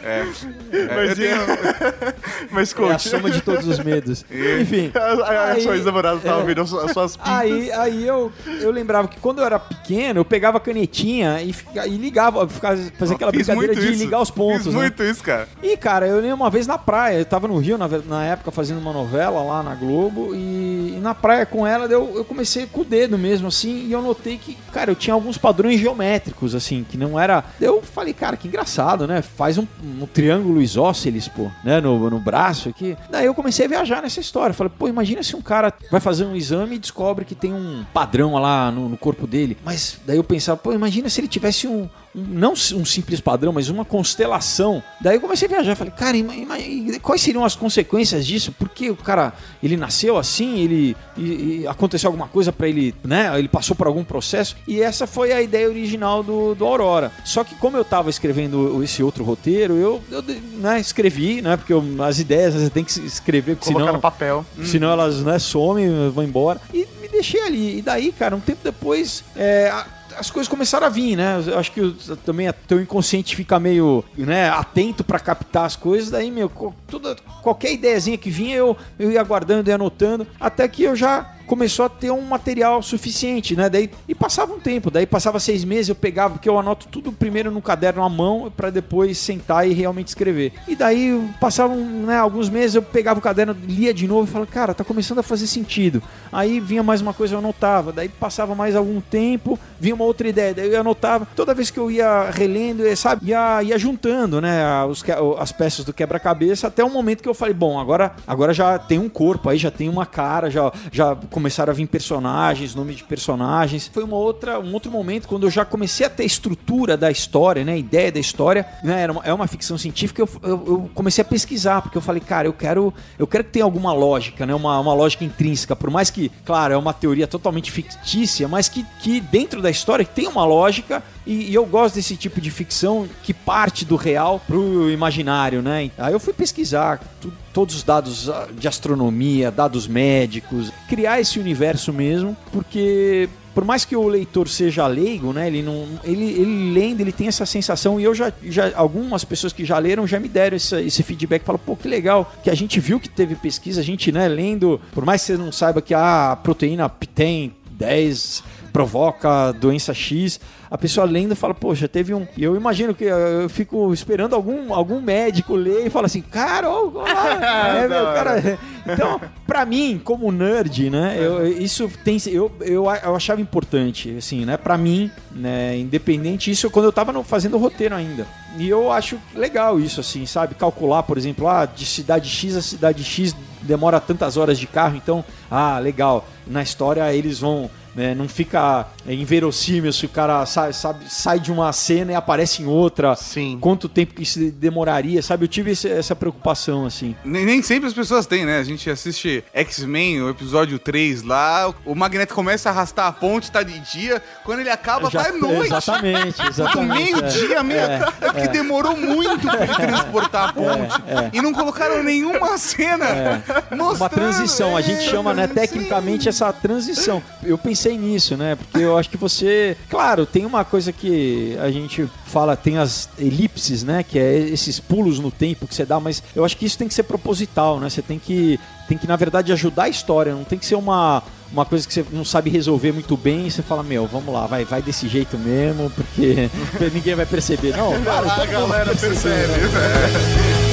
[0.03, 0.27] É.
[0.73, 1.37] É, Mas eu tenho...
[2.51, 4.25] Mas É a soma de todos os medos.
[4.61, 4.91] Enfim.
[4.95, 6.45] A, a, a Aí- sua ex-namorada tava é.
[6.45, 7.33] vendo as, as suas pintas.
[7.33, 11.53] Aí, aí eu, eu lembrava que quando eu era pequeno, eu pegava a canetinha e,
[11.53, 14.03] fica- e ligava, ficava, fazia aquela brincadeira de isso.
[14.05, 14.65] ligar os pontos.
[14.65, 14.81] Fiz né?
[14.81, 15.49] muito isso, cara.
[15.63, 18.51] E, cara, eu lembro uma vez na praia, eu tava no Rio na, na época
[18.51, 22.67] fazendo uma novela lá na Globo, e, e na praia com ela eu, eu comecei
[22.67, 26.55] com o dedo mesmo, assim, e eu notei que, cara, eu tinha alguns padrões geométricos,
[26.55, 27.45] assim, que não era.
[27.61, 29.23] Eu falei, cara, que engraçado, né?
[29.23, 29.67] Faz um,
[30.01, 32.97] um triângulo isósceles, pô, né, no, no braço aqui.
[33.11, 34.55] Daí eu comecei a viajar nessa história.
[34.55, 37.85] Falei, pô, imagina se um cara vai fazer um exame e descobre que tem um
[37.93, 39.57] padrão lá no, no corpo dele.
[39.65, 43.53] Mas daí eu pensava, pô, imagina se ele tivesse um, um- não um simples padrão,
[43.53, 44.83] mas uma constelação.
[45.01, 48.53] Daí eu comecei a viajar, falei, cara, e quais seriam as consequências disso?
[48.59, 53.33] Porque o cara, ele nasceu assim, ele e- e aconteceu alguma coisa pra ele, né?
[53.39, 54.57] Ele passou por algum processo.
[54.69, 57.11] E essa foi a ideia original do, do Aurora.
[57.25, 60.23] Só que como eu tava escrevendo esse outro roteiro, eu, eu
[60.59, 61.57] né, escrevi, né?
[61.57, 64.47] Porque eu- as ideias você tem que escrever, porque Colocar senão no papel.
[64.65, 66.61] Senão elas né, somem, vão embora.
[66.73, 67.79] E me deixei ali.
[67.79, 69.87] E daí, cara, um tempo depois, é, a-
[70.19, 71.43] as coisas começaram a vir, né?
[71.47, 71.93] Eu acho que o-
[72.25, 76.11] também o teu inconsciente fica meio né, atento pra captar as coisas.
[76.11, 76.51] Daí, meu,
[76.89, 80.27] toda, qualquer ideiazinha que vinha, eu, eu ia guardando e anotando.
[80.41, 83.69] Até que eu já começou a ter um material suficiente, né?
[83.69, 87.13] Daí, e passava um tempo, daí passava seis meses, eu pegava, porque eu anoto tudo
[87.13, 90.55] primeiro no caderno à mão para depois sentar e realmente escrever.
[90.67, 94.51] E daí passavam né, alguns meses, eu pegava o caderno, lia de novo e falava,
[94.51, 96.03] cara, tá começando a fazer sentido.
[96.33, 100.27] Aí vinha mais uma coisa, eu anotava, daí passava mais algum tempo, vinha uma outra
[100.27, 101.29] ideia, daí eu anotava.
[101.37, 105.05] Toda vez que eu ia relendo, eh, sabe, ia, ia juntando, né, os,
[105.39, 108.99] as peças do quebra-cabeça até o momento que eu falei, bom, agora, agora já tem
[108.99, 113.03] um corpo, aí já tem uma cara, já, já começaram a vir personagens, nome de
[113.03, 113.91] personagens.
[113.93, 117.11] Foi uma outra, um outro momento quando eu já comecei a ter a estrutura da
[117.11, 120.51] história, né, a ideia da história, né, era uma, é uma ficção científica, eu, eu,
[120.51, 123.93] eu comecei a pesquisar, porque eu falei, cara, eu quero, eu quero que tenha alguma
[123.93, 128.47] lógica, né, uma, uma lógica intrínseca, por mais que, claro, é uma teoria totalmente fictícia,
[128.47, 132.41] mas que, que dentro da história tem uma lógica e, e eu gosto desse tipo
[132.41, 135.91] de ficção que parte do real pro imaginário, né?
[135.99, 141.39] Aí eu fui pesquisar tu- todos os dados ah, de astronomia, dados médicos, criar esse
[141.39, 146.73] universo mesmo, porque por mais que o leitor seja leigo, né, ele não, ele, ele
[146.73, 150.19] lendo, ele tem essa sensação e eu já, já algumas pessoas que já leram já
[150.19, 153.35] me deram esse, esse feedback, falam, pô, que legal, que a gente viu que teve
[153.35, 157.53] pesquisa, a gente, né, lendo, por mais que você não saiba que a proteína tem
[157.73, 162.27] 10 provoca doença X, a pessoa lendo fala, poxa, teve um.
[162.39, 167.77] Eu imagino que eu fico esperando algum, algum médico ler e fala assim, cara, lá.
[167.77, 168.59] É, meu, cara.
[168.87, 172.17] Então, pra mim, como nerd, né, eu, isso tem.
[172.27, 177.13] Eu, eu, eu achava importante, assim, né, pra mim, né, independente isso, quando eu tava
[177.13, 178.27] no- fazendo o roteiro ainda.
[178.57, 180.55] E eu acho legal isso, assim, sabe?
[180.55, 184.97] Calcular, por exemplo, ah, de cidade X a cidade X demora tantas horas de carro,
[184.97, 186.27] então, ah, legal.
[186.47, 187.71] Na história eles vão.
[187.95, 192.15] Né, não fica é, inverossímil se o cara sai, sabe, sai de uma cena e
[192.15, 193.15] aparece em outra.
[193.17, 193.59] Sim.
[193.61, 195.45] Quanto tempo que isso demoraria, sabe?
[195.45, 197.15] Eu tive esse- essa preocupação, assim.
[197.25, 198.59] Nem, nem sempre as pessoas têm, né?
[198.59, 203.51] A gente assiste X-Men, o episódio 3 lá, o Magneto começa a arrastar a ponte,
[203.51, 205.67] tá de dia, quando ele acaba, Já- tá à noite.
[205.67, 207.13] Exatamente, exatamente.
[207.13, 207.81] meio-dia, meio.
[207.81, 211.03] É, porque demorou muito pra ele transportar a ponte.
[211.33, 213.97] E não colocaram nenhuma cena mostrando.
[213.97, 214.77] uma transição.
[214.77, 215.55] A gente é, chama, né, sim.
[215.55, 217.23] tecnicamente, essa transição.
[217.43, 218.57] Eu pensei nisso, né?
[218.57, 219.77] Porque eu acho que você.
[219.89, 224.03] Claro, tem uma coisa que a gente fala, tem as elipses, né?
[224.03, 226.89] Que é esses pulos no tempo que você dá, mas eu acho que isso tem
[226.89, 227.91] que ser proposital, né?
[227.91, 231.23] Você tem que, tem que na verdade, ajudar a história, não tem que ser uma.
[231.53, 234.47] Uma coisa que você não sabe resolver muito bem e você fala, meu, vamos lá,
[234.47, 236.49] vai, vai desse jeito mesmo, porque
[236.95, 237.77] ninguém vai perceber.
[237.77, 239.53] Não, claro, A galera percebe.
[239.53, 240.73] né?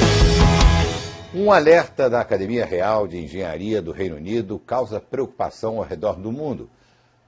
[1.32, 6.32] Um alerta da Academia Real de Engenharia do Reino Unido causa preocupação ao redor do
[6.32, 6.68] mundo.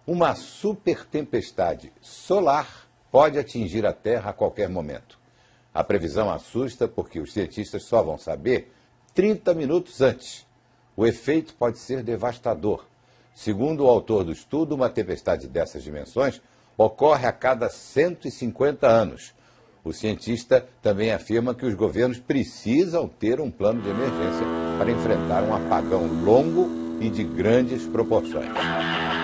[0.05, 5.17] Uma super tempestade solar pode atingir a Terra a qualquer momento.
[5.73, 8.73] A previsão assusta porque os cientistas só vão saber
[9.15, 10.45] 30 minutos antes.
[10.97, 12.85] O efeito pode ser devastador.
[13.33, 16.43] Segundo o autor do estudo, uma tempestade dessas dimensões
[16.77, 19.33] ocorre a cada 150 anos.
[19.85, 24.47] O cientista também afirma que os governos precisam ter um plano de emergência
[24.79, 26.69] para enfrentar um apagão longo
[27.01, 28.51] e de grandes proporções.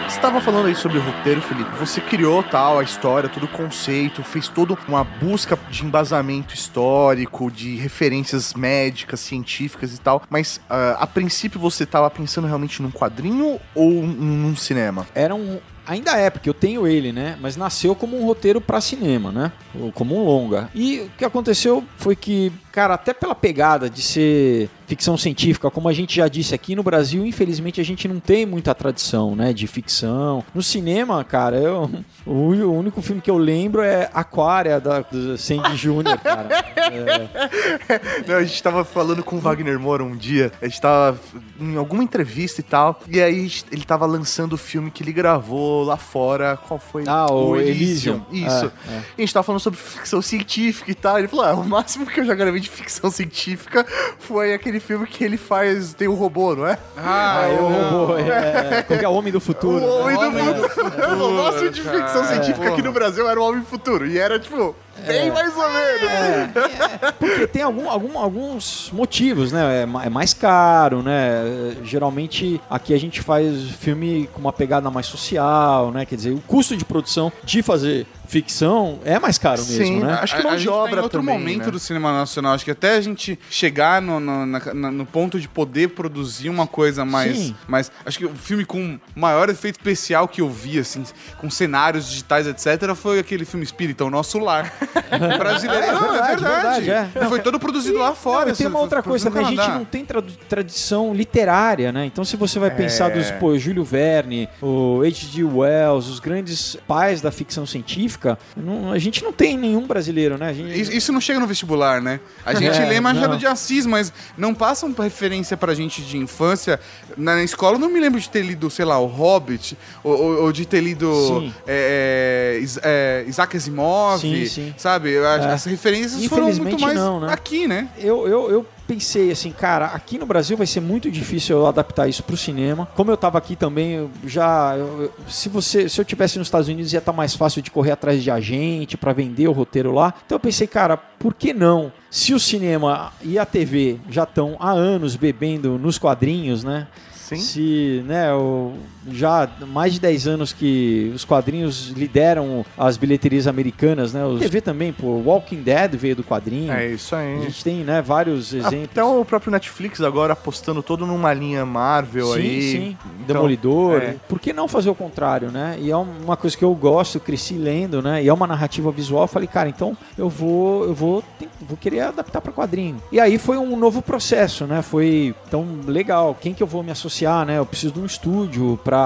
[0.08, 1.70] Estava falando aí sobre o roteiro, Felipe.
[1.78, 7.50] Você criou tal a história, todo o conceito, fez toda uma busca de embasamento histórico,
[7.50, 10.22] de referências médicas, científicas e tal.
[10.30, 15.06] Mas ah, a princípio você estava pensando realmente num quadrinho ou num cinema?
[15.14, 15.60] era um.
[15.86, 17.38] Ainda é, porque eu tenho ele, né?
[17.40, 19.52] Mas nasceu como um roteiro pra cinema, né?
[19.94, 20.68] Como um longa.
[20.74, 25.88] E o que aconteceu foi que, cara, até pela pegada de ser ficção científica, como
[25.88, 29.52] a gente já disse aqui no Brasil, infelizmente a gente não tem muita tradição, né?
[29.52, 30.44] De ficção.
[30.54, 31.90] No cinema, cara, eu,
[32.24, 36.48] o o único filme que eu lembro é Aquária, da, do Sandy Júnior, cara.
[38.26, 41.18] Não, a gente tava falando com o Wagner Moura um dia, a gente tava
[41.60, 45.84] em alguma entrevista e tal, e aí ele tava lançando o filme que ele gravou
[45.84, 47.04] lá fora, qual foi?
[47.06, 48.22] Ah, o Elysium.
[48.30, 48.72] Isso.
[48.88, 49.02] É, é.
[49.18, 52.06] E a gente tava falando sobre ficção científica e tal, ele falou, ah, o máximo
[52.06, 53.87] que eu já gravei de ficção científica
[54.18, 56.78] foi aquele filme que ele faz, tem o robô, não é?
[56.96, 58.18] Ah, Ah, eu eu robô.
[58.18, 59.85] É, que é o Homem do Futuro?
[59.85, 61.24] O Homem do Homem do Futuro.
[61.26, 62.26] O máximo de ficção cara.
[62.26, 64.74] científica aqui no Brasil era o Homem do Futuro, e era, tipo,
[65.06, 67.12] bem mais ou menos.
[67.18, 69.82] Porque tem algum, algum- alguns motivos, né?
[69.82, 71.76] É, é mais caro, né?
[71.82, 76.04] Geralmente aqui a gente faz filme com uma pegada mais social, né?
[76.04, 80.18] Quer dizer, o custo de produção de fazer ficção é mais caro mesmo, Sim, né?
[80.20, 81.70] acho que A- mão a de gente tá obra em outro também, momento né?
[81.70, 82.52] do cinema nacional.
[82.52, 86.50] Acho que até a gente chegar no, no, na- na- no ponto de poder produzir
[86.50, 87.56] uma coisa mais, Sim.
[87.66, 87.90] mais.
[88.04, 91.04] Acho que o filme com maior efeito especial que eu vi, assim,
[91.38, 94.70] com cenários digitais, etc., foi aquele filme Espírita, O Nosso Lar.
[95.38, 95.85] Brasileiro.
[95.85, 96.85] É, não, é verdade, verdade.
[96.87, 97.24] verdade, é.
[97.24, 98.46] E Foi todo produzido lá fora.
[98.46, 102.07] Não, e tem uma outra coisa também, a gente não tem tradu- tradição literária, né?
[102.07, 103.14] Então se você vai pensar É.
[103.14, 105.44] dos, pô, Júlio Verne, o H.G.
[105.44, 110.53] Wells, os grandes pais da ficção científica, não- a gente não tem nenhum brasileiro, né?
[110.55, 112.20] Gente- Isso, não chega no vestibular, né?
[112.44, 113.37] A gente É, lê Machado não.
[113.37, 116.81] de Assis, mas não passam referência pra gente de infância.
[117.16, 120.42] Na escola eu não me lembro de ter lido, sei lá, o Hobbit, ou, ou-
[120.44, 124.74] ou de ter lido é, é, é, Isaac Asimov, Sim, sim.
[124.78, 125.14] Sabe?
[125.14, 125.26] É.
[125.26, 127.32] As referências foram muito mais não, né?
[127.32, 127.88] aqui, né?
[127.98, 132.08] Eu, eu, eu pensei assim, cara, aqui no Brasil vai ser muito difícil eu adaptar
[132.08, 132.88] isso pro cinema.
[132.96, 134.74] Como eu tava aqui também, eu já.
[134.78, 135.88] eu- se você.
[135.88, 138.96] Se eu tivesse nos Estados Unidos, ia estar mais fácil de correr atrás de agente
[138.96, 140.14] pra vender o roteiro lá.
[140.24, 141.92] Então eu pensei, cara, por que não?
[142.10, 146.86] Se o cinema e a TV já estão há anos bebendo nos quadrinhos, né?
[147.12, 147.36] Sim.
[147.36, 148.72] Se, né, o,
[149.12, 154.24] já há mais de 10 anos que os quadrinhos lideram as bilheterias americanas, né?
[154.24, 156.72] O TV também, pô, Walking Dead veio do quadrinho.
[156.72, 157.42] É isso A aí.
[157.42, 158.84] gente tem, né, vários exemplos.
[158.90, 162.62] Até o próprio Netflix agora apostando todo numa linha Marvel sim, aí.
[162.72, 162.96] sim.
[163.22, 164.00] Então, Demolidor.
[164.02, 164.16] é.
[164.28, 165.76] Por que não fazer o contrário, né?
[165.80, 168.22] E é uma coisa que eu gosto, cresci lendo, né?
[168.22, 169.24] E é uma narrativa visual.
[169.24, 171.24] Eu falei, cara, então eu vou, eu vou,
[171.60, 172.96] vou querer adaptar para quadrinho.
[173.12, 174.82] E aí foi um novo processo, né?
[174.82, 176.36] Foi então legal.
[176.40, 177.58] Quem que eu vou me associar, né?
[177.58, 178.97] Eu preciso de um estúdio para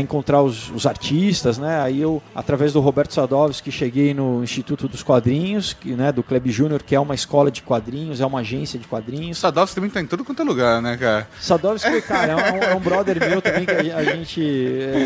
[0.00, 1.80] encontrar os, os artistas, né?
[1.80, 6.12] Aí eu, através do Roberto Sadovski, cheguei no Instituto dos Quadrinhos, que, né?
[6.12, 9.38] Do Kleb Júnior, que é uma escola de quadrinhos, é uma agência de quadrinhos.
[9.38, 11.28] Sadovski também tá em todo quanto é lugar, né, cara?
[11.40, 14.42] Sadovski, cara, é um, é um brother meu também que a, a gente.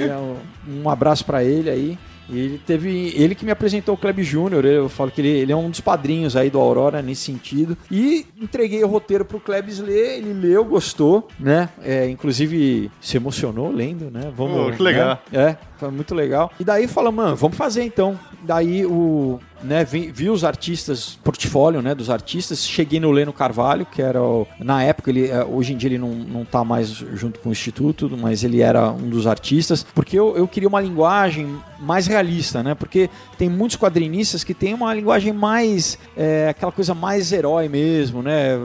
[0.08, 1.98] é um, um abraço pra ele aí.
[2.28, 3.12] Ele teve.
[3.16, 4.64] Ele que me apresentou o Kleb Júnior.
[4.64, 7.76] Eu falo que ele, ele é um dos padrinhos aí do Aurora nesse sentido.
[7.90, 11.68] E entreguei o roteiro pro Klebs ler, ele leu, gostou, né?
[11.82, 14.32] É, inclusive se emocionou lendo, né?
[14.34, 14.70] Vamos.
[14.70, 15.18] Pô, que legal.
[15.30, 15.50] né?
[15.50, 16.50] É, foi muito legal.
[16.58, 18.18] E daí falamos, mano, vamos fazer então.
[18.46, 19.40] Daí o.
[19.62, 24.22] Né, vi, vi os artistas, portfólio né, dos artistas, cheguei no Leno Carvalho, que era
[24.22, 27.48] o, na época, ele, eh, hoje em dia ele não, não tá mais junto com
[27.48, 32.06] o Instituto, mas ele era um dos artistas, porque eu, eu queria uma linguagem mais
[32.06, 32.74] realista, né?
[32.74, 38.22] Porque tem muitos quadrinistas que tem uma linguagem mais, eh, aquela coisa mais herói mesmo,
[38.22, 38.58] né?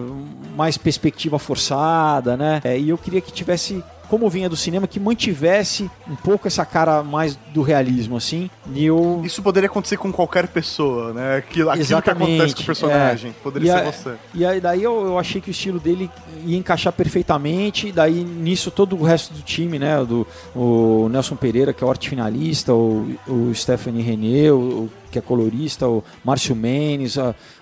[0.58, 2.60] Mais perspectiva forçada, né?
[2.66, 6.66] Eh, e eu queria que tivesse como vinha do cinema, que mantivesse um pouco essa
[6.66, 8.50] cara mais do realismo, assim.
[8.74, 9.22] E eu.
[9.24, 11.38] Isso poderia acontecer com qualquer pessoa, né?
[11.38, 13.32] Aquilo, aquilo que Exatamente, acontece com o personagem.
[13.32, 13.34] é.
[13.44, 14.16] Poderia E ser a- você.
[14.34, 16.10] E aí daí eu, eu achei que o estilo dele
[16.46, 17.88] ia encaixar perfeitamente.
[17.88, 20.04] E daí nisso todo o resto do time, né?
[20.04, 25.20] Do, o Nelson Pereira, que é o arte finalista, o, o Stephanie René, o, que
[25.20, 27.16] é colorista, o Márcio Menes,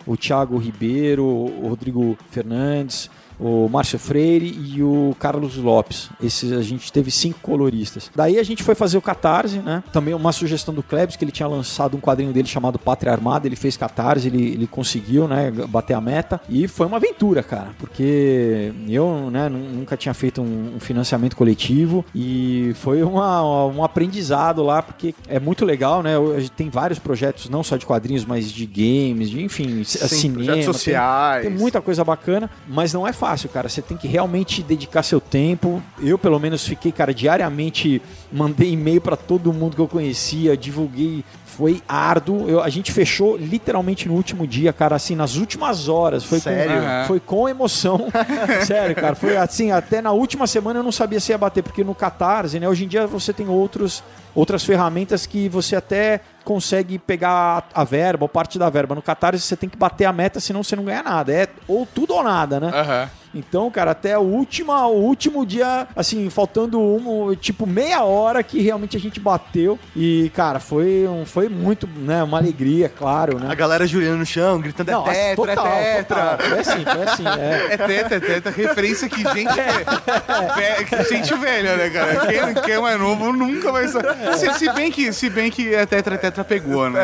[0.06, 3.10] o Thiago Ribeiro, o Rodrigo Fernandes.
[3.40, 6.10] O Márcio Freire e o Carlos Lopes.
[6.24, 8.10] Esses a gente teve cinco coloristas.
[8.16, 9.84] Daí a gente foi fazer o Catarse, né?
[9.94, 13.48] Também uma sugestão do Klebs, que ele tinha lançado um quadrinho dele chamado Pátria Armada.
[13.48, 15.52] Ele fez Catarse, ele, ele conseguiu, né?
[15.52, 16.42] Bater a meta.
[16.50, 17.70] E foi uma aventura, cara.
[17.78, 22.04] Porque eu, né, nu- nunca tinha feito um, um financiamento coletivo.
[22.16, 26.14] E foi uma, um aprendizado lá, porque é muito legal, né?
[26.56, 30.36] Tem vários projetos, não só de quadrinhos, mas de games, de, enfim, Sim, cinema.
[30.38, 31.46] projetos tem- sociais.
[31.46, 33.68] tem muita coisa bacana, mas não é fácil, cara.
[33.68, 35.82] Você tem que realmente dedicar seu tempo.
[36.00, 41.24] Eu, pelo menos, fiquei, cara, diariamente mandei e-mail pra todo mundo que eu conhecia, divulguei.
[41.46, 42.48] Foi árduo.
[42.48, 46.24] Eu- a gente fechou literalmente no último dia, cara, assim, nas últimas horas.
[46.24, 46.76] Foi Sério?
[47.02, 48.08] Com, foi com emoção.
[48.66, 49.16] Sério, cara.
[49.16, 52.60] Foi assim, até na última semana eu não sabia se ia bater, porque no Catarse,
[52.60, 52.70] né?
[52.70, 54.04] Hoje em dia você tem outros,
[54.38, 58.94] outras ferramentas que você até consegue pegar a, verba ou parte da verba.
[58.94, 61.34] No Catarse você tem que bater a meta, senão você não ganha nada.
[61.34, 62.70] É ou tudo ou nada, né?
[62.72, 63.10] Aham.
[63.38, 68.62] Então, cara, até o último, o último dia, assim, faltando um, tipo meia hora que
[68.62, 69.78] realmente a gente bateu.
[69.96, 73.48] E, cara, foi, um, foi muito, né, uma alegria, claro, né?
[73.50, 76.16] A galera ajoelhando no chão, gritando Não, é tetra, total, é tetra.
[76.38, 76.38] total.
[76.50, 77.74] Foi assim, foi assim, é.
[77.74, 79.54] É teta, é teta, referência que gente,
[80.56, 82.26] ve- que gente velha, né, cara?
[82.28, 84.16] Quem, quem é mais novo nunca vai saber.
[84.38, 87.00] Se, se bem que, se bem que é tetra, é tetra pegou, né?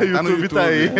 [0.00, 0.90] É, no YouTube tá aí.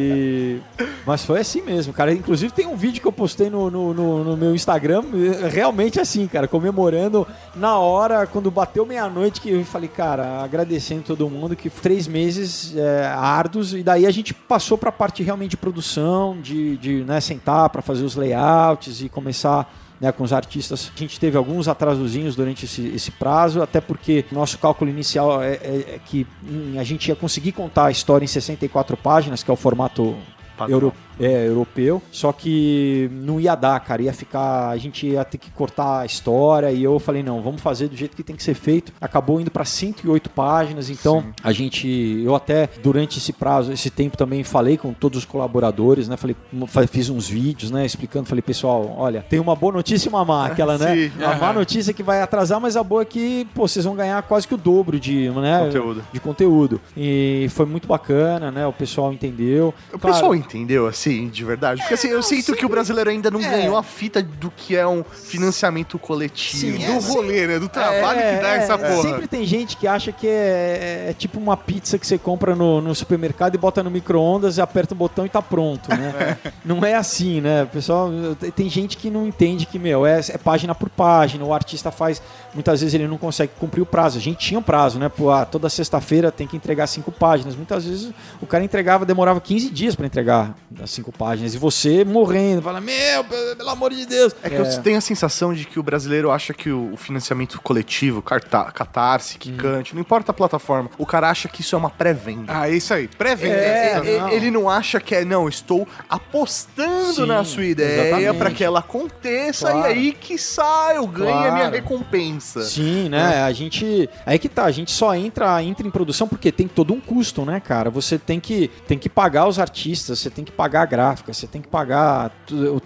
[0.00, 0.60] E-
[1.06, 2.12] Mas foi assim mesmo, cara.
[2.12, 5.02] Inclusive tem um vídeo que eu postei no, no, no- no meu Instagram,
[5.50, 11.28] realmente assim, cara, comemorando na hora, quando bateu meia-noite, que eu falei, cara, agradecendo todo
[11.28, 15.56] mundo, que três meses é, árduos, e daí a gente passou pra parte realmente de
[15.56, 20.92] produção, de, de né, sentar pra fazer os layouts e começar né, com os artistas.
[20.94, 25.54] A gente teve alguns atrasozinhos durante esse, esse prazo, até porque nosso cálculo inicial é,
[25.54, 29.50] é- é que hum, a gente ia conseguir contar a história em 64 páginas, que
[29.50, 30.14] é o formato
[30.56, 30.92] Padrão.
[31.20, 35.50] É, europeu, só que não ia dar, cara, ia ficar, a gente ia ter que
[35.50, 38.54] cortar a história e eu falei, não, vamos fazer do jeito que tem que ser
[38.54, 38.92] feito.
[39.00, 41.32] Acabou indo para 108 páginas, então Sim.
[41.42, 46.08] a gente, eu até durante esse prazo, esse tempo também falei com todos os colaboradores,
[46.08, 46.16] né?
[46.16, 50.10] Falei, fa- fiz uns vídeos, né, explicando, falei, pessoal, olha, tem uma boa notícia e
[50.10, 50.94] uma má, aquela, né?
[51.10, 51.22] Sim.
[51.24, 53.94] A má notícia é que vai atrasar, mas a boa é que, pô, vocês vão
[53.96, 56.02] ganhar quase que o dobro de, né, Conteúdo.
[56.12, 56.80] de conteúdo.
[56.96, 58.66] E foi muito bacana, né?
[58.66, 59.74] O pessoal entendeu.
[59.92, 61.80] O Claro, pessoal entendeu, assim, de verdade.
[61.80, 62.54] Porque é, assim, eu não, sinto sim.
[62.54, 63.48] que o brasileiro ainda não é.
[63.48, 66.78] ganhou a fita do que é um financiamento coletivo.
[66.78, 67.58] Sim, é, do rolê, né?
[67.58, 69.02] Do trabalho que dá essa porra.
[69.02, 72.94] Sempre tem gente que acha que é, tipo uma pizza que você compra no, no
[72.94, 76.38] supermercado e bota no micro-ondas, aperta o botão e tá pronto, né?
[76.64, 77.66] Não é assim, né?
[77.66, 78.10] Pessoal,
[78.54, 82.20] tem gente que não entende que, meu, é, é página por página, o artista faz.
[82.54, 84.18] Muitas vezes ele não consegue cumprir o prazo.
[84.18, 85.08] A gente tinha um prazo, né?
[85.08, 87.54] Pô, ah, toda sexta-feira tem que entregar cinco páginas.
[87.54, 90.56] Muitas vezes o cara entregava, demorava 15 dias para entregar.
[90.82, 91.54] Assim, 45 páginas.
[91.54, 94.34] E você morrendo, fala, meu, pelo amor de Deus.
[94.42, 94.60] É que é.
[94.60, 99.38] eu tenho a sensação de que o brasileiro acha que o financiamento coletivo, carta, catarse,
[99.38, 99.96] quicante, hum.
[99.96, 102.52] não importa a plataforma, o cara acha que isso é uma pré-venda.
[102.54, 103.54] Ah, isso aí, pré-venda.
[103.54, 108.34] É, é, é ele não acha que é, não, estou apostando Sim, na sua ideia
[108.34, 109.88] para que ela aconteça claro.
[109.88, 111.48] e aí, quiçá, eu ganhe claro.
[111.48, 112.62] a minha recompensa.
[112.62, 113.36] Sim, né?
[113.36, 113.42] É.
[113.42, 114.08] A gente.
[114.24, 117.44] Aí que tá, a gente só entra, entra em produção porque tem todo um custo,
[117.44, 117.90] né, cara?
[117.90, 121.60] Você tem que, tem que pagar os artistas, você tem que pagar gráfica, você tem
[121.62, 122.30] que pagar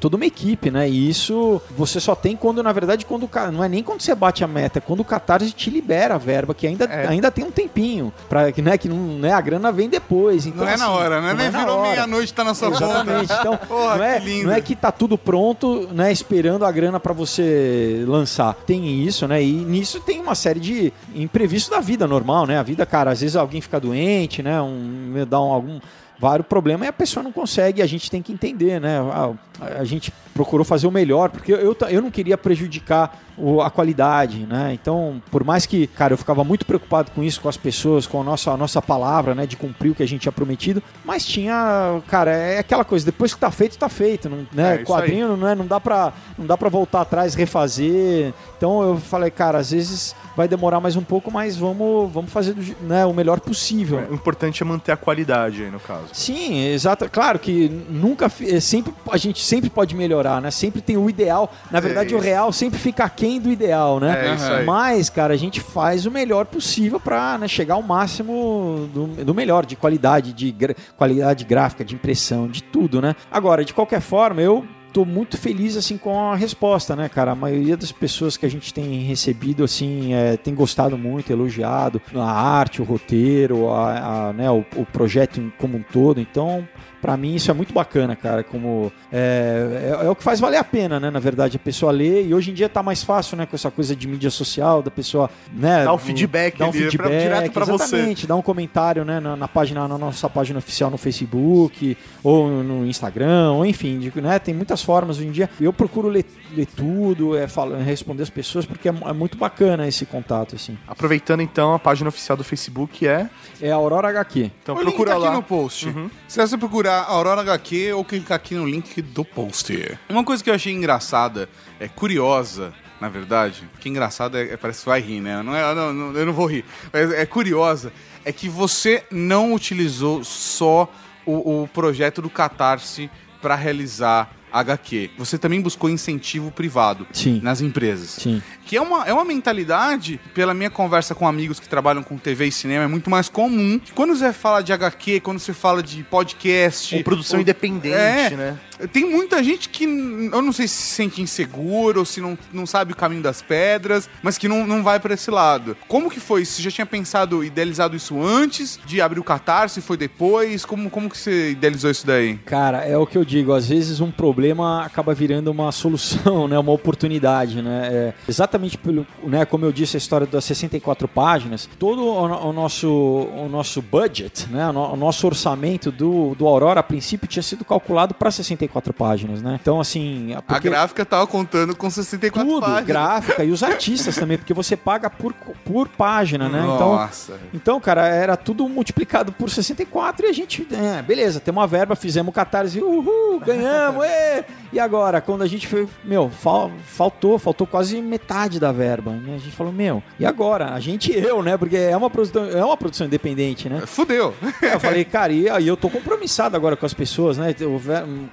[0.01, 0.89] toda uma equipe, né?
[0.89, 4.45] E isso você só tem quando, na verdade, quando não é nem quando você bate
[4.45, 7.07] a meta, é quando o Catarse te libera a verba, que ainda, É.
[7.09, 8.13] ainda tem um tempinho.
[8.29, 10.45] Pra, que, né, que não, né, a grana vem depois.
[10.47, 11.29] Então, Não é na assim, hora, né?
[11.31, 13.29] não Nem é na virou meia-noite, tá na sua Exatamente.
[13.29, 13.41] conta.
[13.41, 14.47] Então, Porra, não, é, que lindo.
[14.49, 18.55] não é que tá tudo pronto, né, esperando a grana pra você lançar.
[18.67, 19.43] Tem isso, né?
[19.43, 22.59] E nisso tem uma série de imprevistos da vida normal, né?
[22.59, 24.61] A vida, cara, às vezes alguém fica doente, né?
[24.61, 25.81] Um, dá um, algum
[26.23, 29.01] vários problemas e a pessoa não consegue, a gente tem que entender, né?
[29.01, 29.33] A,
[29.81, 34.47] a gente procurou fazer o melhor, porque eu, eu não queria prejudicar o- a qualidade,
[34.47, 34.71] né?
[34.73, 38.21] Então, por mais que, cara, eu ficava muito preocupado com isso, com as pessoas, com
[38.21, 39.47] a nossa, a nossa palavra, né?
[39.47, 43.35] De cumprir o que a gente tinha prometido, mas tinha, cara, é aquela coisa, depois
[43.35, 44.75] que tá feito, tá feito, não, né?
[44.75, 48.33] É, Quadrinho não, é, não dá pra, não dá pra voltar atrás, refazer.
[48.57, 52.55] Então eu falei, cara, às vezes vai demorar mais um pouco, mas vamos, vamos fazer
[52.81, 54.03] né, o melhor possível.
[54.11, 56.07] O importante é manter a qualidade aí, no caso.
[56.13, 57.09] Sim, exato.
[57.11, 60.51] Claro que nunca, é sempre a gente sempre pode melhorar, né?
[60.51, 61.53] Sempre tem o ideal.
[61.71, 62.25] Na verdade, o isso.
[62.27, 64.29] real sempre fica aquém do ideal, né?
[64.31, 64.65] É isso aí.
[64.65, 69.35] Mas, cara, a gente faz o melhor possível pra né, chegar ao máximo do, do
[69.35, 73.15] melhor, de qualidade, de gra- qualidade gráfica, de impressão, de tudo, né?
[73.31, 77.33] Agora, de qualquer forma, eu tô muito feliz assim com a resposta, né, cara?
[77.33, 82.01] A maioria das pessoas que a gente tem recebido assim é, tem gostado muito, elogiado
[82.15, 86.21] a arte, o roteiro, a, a, né, o, o projeto como um todo.
[86.21, 86.67] Então,
[87.03, 90.57] Pra mim isso é muito bacana, cara, como é, é, é o que faz valer
[90.59, 91.11] a pena, né?
[91.11, 93.45] Na verdade, a pessoa lê e hoje em dia tá mais fácil, né?
[93.45, 95.85] Com essa coisa de mídia social, da pessoa, né?
[95.85, 97.85] Dá um feedback dá um feedback, pra- direto pra você.
[97.97, 99.19] exatamente, dá um comentário, né?
[99.19, 104.13] Na, na página, na nossa página oficial no Facebook ou no Instagram, ou enfim, de-
[104.21, 104.39] né?
[104.39, 105.51] Tem muitas formas hoje em dia.
[105.61, 106.25] Eu procuro ler,
[106.57, 110.79] ler tudo, é, fala- responder as pessoas porque é, é muito bacana esse contato, assim.
[110.87, 113.29] Aproveitando então, a página oficial do Facebook é.
[113.61, 114.51] É a Aurora HQ.
[114.63, 115.33] Então o link procura tá aqui lá.
[115.35, 115.93] no post.
[116.29, 119.99] Se você procurar Aurora HQ ou clicar aqui no link do post.
[120.09, 121.49] Uma coisa que eu achei engraçada,
[121.81, 125.43] é curiosa, na verdade, que engraçada é, é- parece que vai rir, né?
[125.43, 126.65] Não é, não, não- eu não vou rir.
[126.93, 127.93] Mas é curiosa,
[128.25, 130.89] é que você não utilizou só
[131.27, 135.11] o, o projeto do Catarse para realizar HQ.
[135.19, 137.41] Você também buscou incentivo privado Sim.
[137.43, 138.11] nas empresas.
[138.11, 138.43] Sim.
[138.67, 142.47] Que é uma, é uma mentalidade, pela minha conversa com amigos que trabalham com TV
[142.47, 143.79] e cinema, é muito mais comum.
[143.79, 146.97] Que quando você fala de HQ, quando você fala de podcast.
[146.97, 148.59] Com produção ou- independente, É, né?
[148.93, 152.67] Tem muita gente que eu não sei se se sente inseguro ou se não, não
[152.67, 155.77] sabe o caminho das pedras, mas que não, não vai pra esse lado.
[155.87, 156.45] Como que foi?
[156.45, 159.81] Você já tinha pensado, idealizado isso antes de abrir o Catarse?
[159.81, 160.65] Foi depois?
[160.65, 162.39] Como, como que você idealizou isso daí?
[162.39, 166.59] Cara, é o que eu digo, às vezes um problema acaba virando uma solução, né,
[166.59, 167.89] uma oportunidade, né?
[167.93, 172.53] É, exatamente pelo, né, como eu disse a história das 64 páginas, todo o, o
[172.53, 177.27] nosso o nosso budget, né, o, no- o nosso orçamento do, do Aurora a princípio
[177.29, 179.59] tinha sido calculado para 64 64 páginas, né?
[179.61, 180.35] Então, assim...
[180.35, 182.85] A porque- gráfica tava contando com 64 tudo, páginas.
[182.87, 185.33] gráfica e os artistas também, porque você paga por,
[185.65, 186.61] por página, né?
[186.61, 187.39] Então, Nossa.
[187.55, 191.95] então, cara, era tudo multiplicado por 64 e a gente, é, beleza, temos uma verba,
[191.97, 194.45] fizemos o catarse, uhul, ganhamos, ê!
[194.73, 199.35] E agora, quando a gente foi, meu, fal- faltou, faltou quase metade da verba, né?
[199.35, 200.73] A gente falou, meu, e agora?
[200.75, 201.57] A gente e eu, né?
[201.57, 203.83] Porque é uma produção, é uma produção independente, né?
[203.87, 204.35] Fudeu.
[204.61, 207.55] Eu falei, cara, e aí eu tô compromissado agora com as pessoas, né?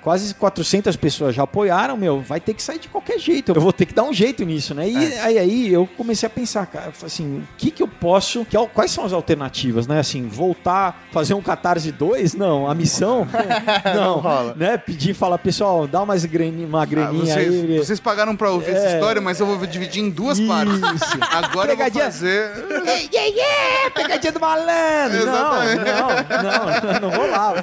[0.01, 3.51] Quase 400 pessoas já apoiaram, meu, vai ter que sair de qualquer jeito.
[3.53, 4.87] Eu vou ter que dar um jeito nisso, né?
[4.89, 8.57] E aí, aí eu comecei a pensar, cara, assim, o que que eu posso, que,
[8.73, 9.99] quais são as alternativas, né?
[9.99, 12.33] Assim, voltar, fazer um Catarse 2?
[12.35, 13.27] Não, a missão?
[13.95, 14.53] Não, rola.
[14.55, 14.77] né?
[14.77, 17.45] Pedir, falar, pessoal, dá graninha, uma Ah, graninha aí.
[17.45, 18.93] vocês, vocês pagaram pra ouvir essa É.
[18.95, 20.79] história, mas eu vou dividir em duas partes.
[21.31, 22.05] Agora eu vou Pegadinha.
[22.05, 22.51] fazer.
[22.69, 25.25] Yeah, yeah, yeah, pegadinha do malandro.
[25.25, 27.53] Não, não, não, não vou lá.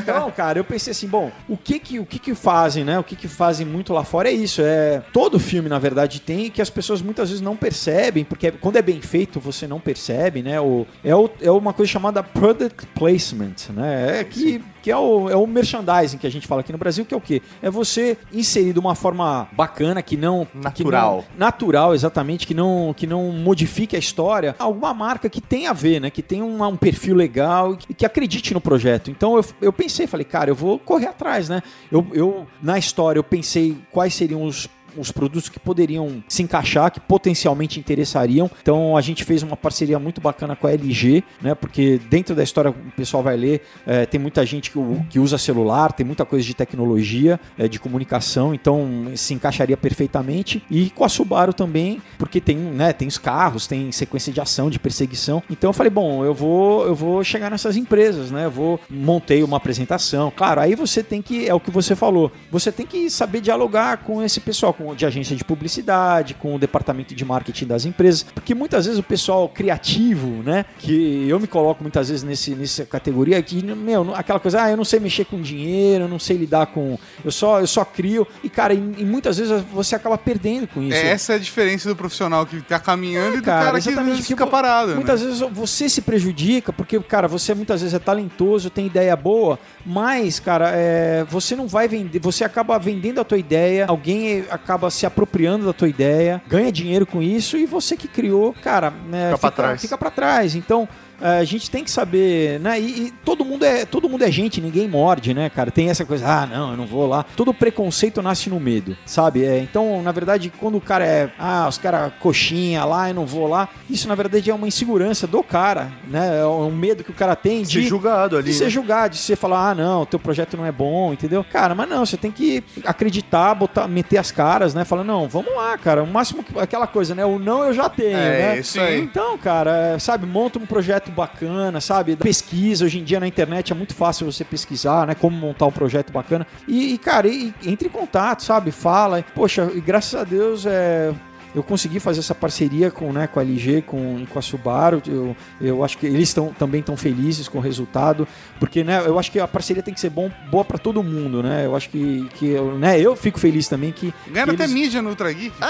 [0.00, 2.98] Então, cara, eu pensei assim, bom, o que que, o que que fazem, né?
[2.98, 6.50] O que que fazem muito lá fora é isso, é todo filme, na verdade, tem
[6.50, 10.42] que as pessoas muitas vezes não percebem, porque quando é bem feito, você não percebe,
[10.42, 10.60] né?
[10.60, 14.20] O, é, o, é uma coisa chamada product placement, né?
[14.20, 17.04] É que que é o, é o merchandising que a gente fala aqui no Brasil,
[17.04, 17.40] que é o quê?
[17.62, 20.44] É você inserir de uma forma bacana, que não...
[20.46, 21.16] que Natural.
[21.16, 25.72] não- natural, exatamente, que não, que não modifique a história, alguma marca que tenha a
[25.72, 26.10] ver, né?
[26.10, 29.10] Que tenha uma- um perfil legal e que, que acredite no projeto.
[29.10, 31.62] Então eu, eu pensei, falei, cara, eu vou correr atrás, né?
[31.90, 36.90] Eu, eu, na história, eu pensei quais seriam os os produtos que poderiam se encaixar,
[36.90, 38.50] que potencialmente interessariam.
[38.60, 41.54] Então a gente fez uma parceria muito bacana com a LG, né?
[41.54, 44.78] Porque dentro da história o pessoal vai ler, eh, tem muita gente que,
[45.10, 50.62] que usa celular, tem muita coisa de tecnologia, eh, de comunicação, então se encaixaria perfeitamente.
[50.70, 54.70] E com a Subaru também, porque tem, né, tem os carros, tem sequência de ação,
[54.70, 55.42] de perseguição.
[55.50, 58.46] Então eu falei, bom, eu vou, eu vou chegar nessas empresas, né?
[58.46, 60.32] Eu vou montei uma apresentação.
[60.34, 62.30] Claro, aí você tem que é o que você falou.
[62.50, 66.58] Você tem que saber dialogar com esse pessoal, com de agência de publicidade, com o
[66.58, 71.46] departamento de marketing das empresas, porque muitas vezes o pessoal criativo, né, que eu me
[71.46, 75.24] coloco muitas vezes nesse nessa categoria que meu, aquela coisa, ah, eu não sei mexer
[75.24, 78.78] com dinheiro, eu não sei lidar com, eu só eu só crio e cara, e,
[78.78, 80.96] e muitas vezes você acaba perdendo com isso.
[80.96, 84.22] Essa é a diferença do profissional que tá caminhando e do É, cara, cara, que
[84.22, 84.94] fica parado.
[84.94, 85.26] Muitas né?
[85.26, 90.40] vezes você se prejudica, porque, cara, você muitas vezes é talentoso, tem ideia boa, mas,
[90.40, 95.06] cara, é, você não vai vender, você acaba vendendo a tua ideia, alguém acaba se
[95.06, 99.50] apropriando da tua ideia, ganha dinheiro com isso e você que criou, cara, né, Fica
[99.50, 99.80] trás.
[99.80, 100.54] Fica pra trás.
[100.54, 102.80] Então, é, a gente tem que saber, né?
[102.80, 105.70] E, e todo mundo é todo mundo é gente, ninguém morde, né, cara?
[105.70, 107.24] Tem essa coisa, ah, não, eu não vou lá.
[107.36, 109.44] Todo preconceito nasce no medo, sabe?
[109.44, 113.26] É, então, na verdade, quando o cara é, ah, os caras coxinha lá, eu não
[113.26, 116.40] vou lá, isso na verdade é uma insegurança do cara, né?
[116.40, 118.50] É um medo que o cara tem de Ser julgado ali.
[118.50, 118.70] de ser né?
[118.70, 121.44] julgado, de você falar, ah, não, teu projeto não é bom, entendeu?
[121.44, 124.84] Cara, mas não, você tem que acreditar, botar, meter as caras, né?
[124.84, 126.02] Falar, não, vamos lá, cara.
[126.02, 127.24] O máximo que aquela coisa, né?
[127.24, 128.58] O não eu já tenho, É, né?
[128.60, 129.00] isso aí.
[129.00, 132.16] Então, cara, é, sabe, monta um projeto bacana, sabe?
[132.16, 135.14] Pesquisa, hoje em dia na internet é muito fácil você pesquisar, né?
[135.14, 136.46] Como montar um projeto bacana.
[136.66, 138.70] E, e, cara, e- entre em contato, sabe?
[138.70, 139.24] Fala.
[139.34, 141.12] Poxa, e graças a Deus é.
[141.54, 145.02] Eu consegui fazer essa parceria com, né, com a LG, com, com a Subaru.
[145.06, 148.26] Eu, eu acho que eles tão, também estão felizes com o resultado,
[148.58, 151.42] porque né, eu acho que a parceria tem que ser bom, boa para todo mundo,
[151.42, 151.66] né?
[151.66, 154.74] Eu acho que, que eu, né, eu fico feliz também que Ganharam que até eles-
[154.74, 155.54] mídia no Ultra Geek.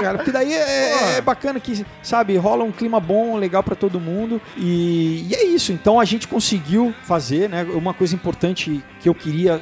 [0.00, 4.00] cara, porque daí é, é bacana que, sabe, rola um clima bom, legal pra todo
[4.00, 5.72] mundo e, e é isso.
[5.72, 7.64] Então a gente conseguiu fazer, né?
[7.64, 9.60] Uma coisa importante que eu queria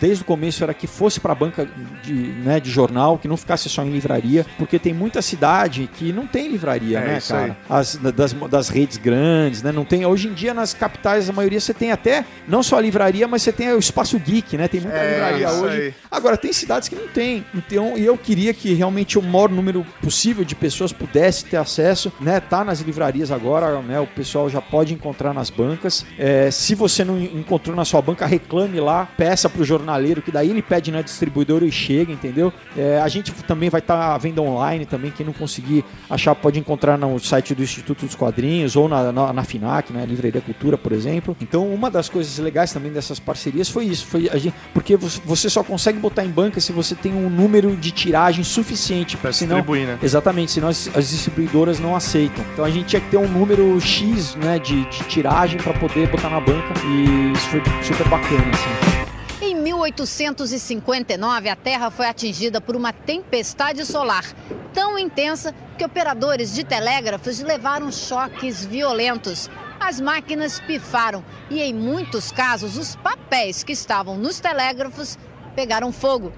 [0.00, 1.68] desde o começo era que fosse pra banca
[2.02, 6.12] de, né, de jornal, que não ficasse só em livraria, porque tem muita cidade que
[6.12, 7.56] não tem livraria, É, né, cara?
[7.68, 9.72] As, das, das redes grandes, né?
[9.72, 10.04] Não tem.
[10.06, 13.42] Hoje em dia nas capitais a maioria você tem até não só a livraria, mas
[13.42, 14.68] você tem o espaço geek, né?
[14.68, 15.76] Tem muita É, livraria hoje.
[15.76, 15.94] aí.
[16.10, 17.44] Agora, tem cidades que não tem.
[17.54, 22.12] Então, e eu queria que realmente o maior número possível de pessoas pudesse ter acesso,
[22.20, 22.40] né?
[22.40, 23.98] Tá nas livrarias agora, né?
[24.00, 26.04] O pessoal já pode encontrar nas bancas.
[26.18, 30.50] É, se você não encontrou na sua banca, reclame lá, peça pro jornaleiro, que daí
[30.50, 32.52] ele pede na distribuidora e chega, entendeu?
[32.76, 36.58] É, a gente também vai estar à venda online também, quem não conseguir achar pode
[36.58, 40.04] encontrar no site do Instituto dos Quadrinhos ou na, na, na FINAC, né?
[40.06, 41.36] Livraria Cultura, por exemplo.
[41.40, 45.50] Então, uma das coisas legais também dessas parcerias foi isso, foi a gente, porque você-
[45.50, 49.86] só consegue botar em banca se você tem um número de tiragem suficiente, senão distribuir,
[49.86, 49.98] né?
[50.02, 52.44] Exatamente, senão as, as distribuidoras não aceitam.
[52.52, 56.08] Então a gente tinha que ter um número X né, de, de tiragem para poder
[56.08, 58.44] botar na banca e isso foi super bacana.
[58.52, 59.03] Assim.
[59.46, 64.24] Em 1859, a Terra foi atingida por uma tempestade solar
[64.72, 69.50] tão intensa que operadores de telégrafos levaram choques violentos.
[69.78, 75.18] as máquinas pifaram e, em muitos casos, os papéis que estavam nos telégrafos
[75.54, 76.32] pegaram fogo.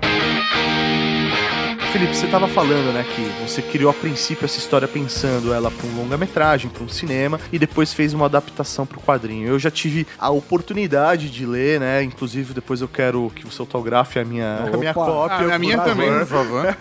[1.92, 5.86] Felipe, você estava falando, né, que você criou a princípio essa história pensando ela para
[5.86, 9.48] um longa-metragem, para um cinema, e depois fez uma adaptação para o quadrinho.
[9.48, 14.18] Eu já tive a oportunidade de ler, né, inclusive depois eu quero que você autografe
[14.18, 15.04] a minha, a minha Opa.
[15.04, 15.48] cópia.
[15.52, 16.66] Ah, a minha também, por favor.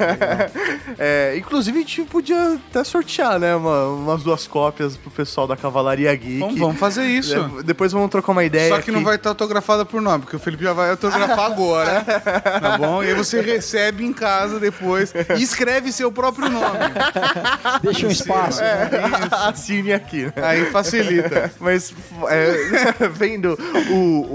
[0.97, 5.55] É, inclusive a gente podia até sortear, né, uma- umas duas cópias pro pessoal da
[5.57, 6.39] Cavalaria Geek.
[6.39, 7.35] Vamos, vamos fazer isso.
[7.35, 8.69] É, depois vamos trocar uma ideia.
[8.75, 12.01] Só que não vai estar autografada por nome, porque o Felipe já vai autografar agora,
[12.61, 13.03] tá bom?
[13.03, 14.84] E aí você recebe em casa depois
[15.37, 16.77] e escreve seu próprio nome.
[17.81, 18.61] Deixa um espaço.
[18.61, 18.89] É,
[19.47, 20.25] assine aqui.
[20.25, 20.33] né?
[20.43, 21.51] Aí facilita.
[21.59, 21.93] Mas
[22.29, 23.57] é, vendo
[23.89, 23.93] o,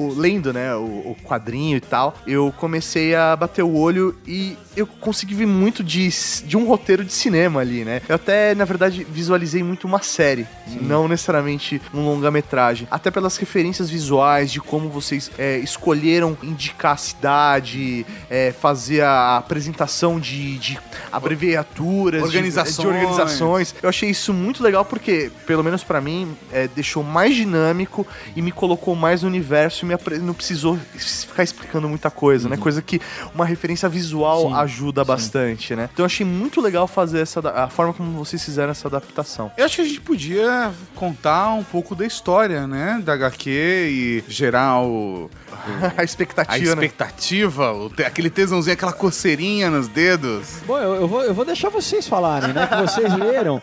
[0.09, 4.57] o- lendo, né, o, o quadrinho e tal, eu comecei a bater o olho e
[4.77, 6.09] eu consegui ver muito de,
[6.45, 8.01] de um roteiro de cinema ali, né?
[8.09, 10.47] Eu até, na verdade, visualizei muito uma série,
[10.81, 12.87] não necessariamente um longa-metragem.
[12.91, 19.37] Até pelas referências visuais de como vocês é, escolheram indicar a cidade, é, fazer a
[19.39, 20.79] apresentação de, de
[21.11, 22.77] abreviaturas, de- Organizações.
[22.77, 23.75] de organizações.
[23.83, 28.43] Eu achei isso muito legal porque, pelo menos pra mim, é, deixou mais dinâmico e
[28.43, 32.57] me colocou mais no universo e não precisou ficar explicando muita coisa, né?
[32.57, 33.01] Coisa que
[33.35, 35.09] uma referência visual Sim, ajuda sim.
[35.09, 35.89] bastante, né?
[35.93, 39.51] Então eu achei muito legal fazer essa a forma como vocês fizeram essa adaptação.
[39.57, 43.01] Eu acho que a gente podia contar um pouco da história, né?
[43.05, 46.85] Da HQ e gerar o, a a expectativa, né?
[46.85, 50.61] expectativa, o te- aquele tesãozinho, aquela coceirinha nos dedos.
[50.67, 52.67] Bom, eu, eu vou, eu vou deixar vocês falarem, né?
[52.67, 53.61] Que vocês leram.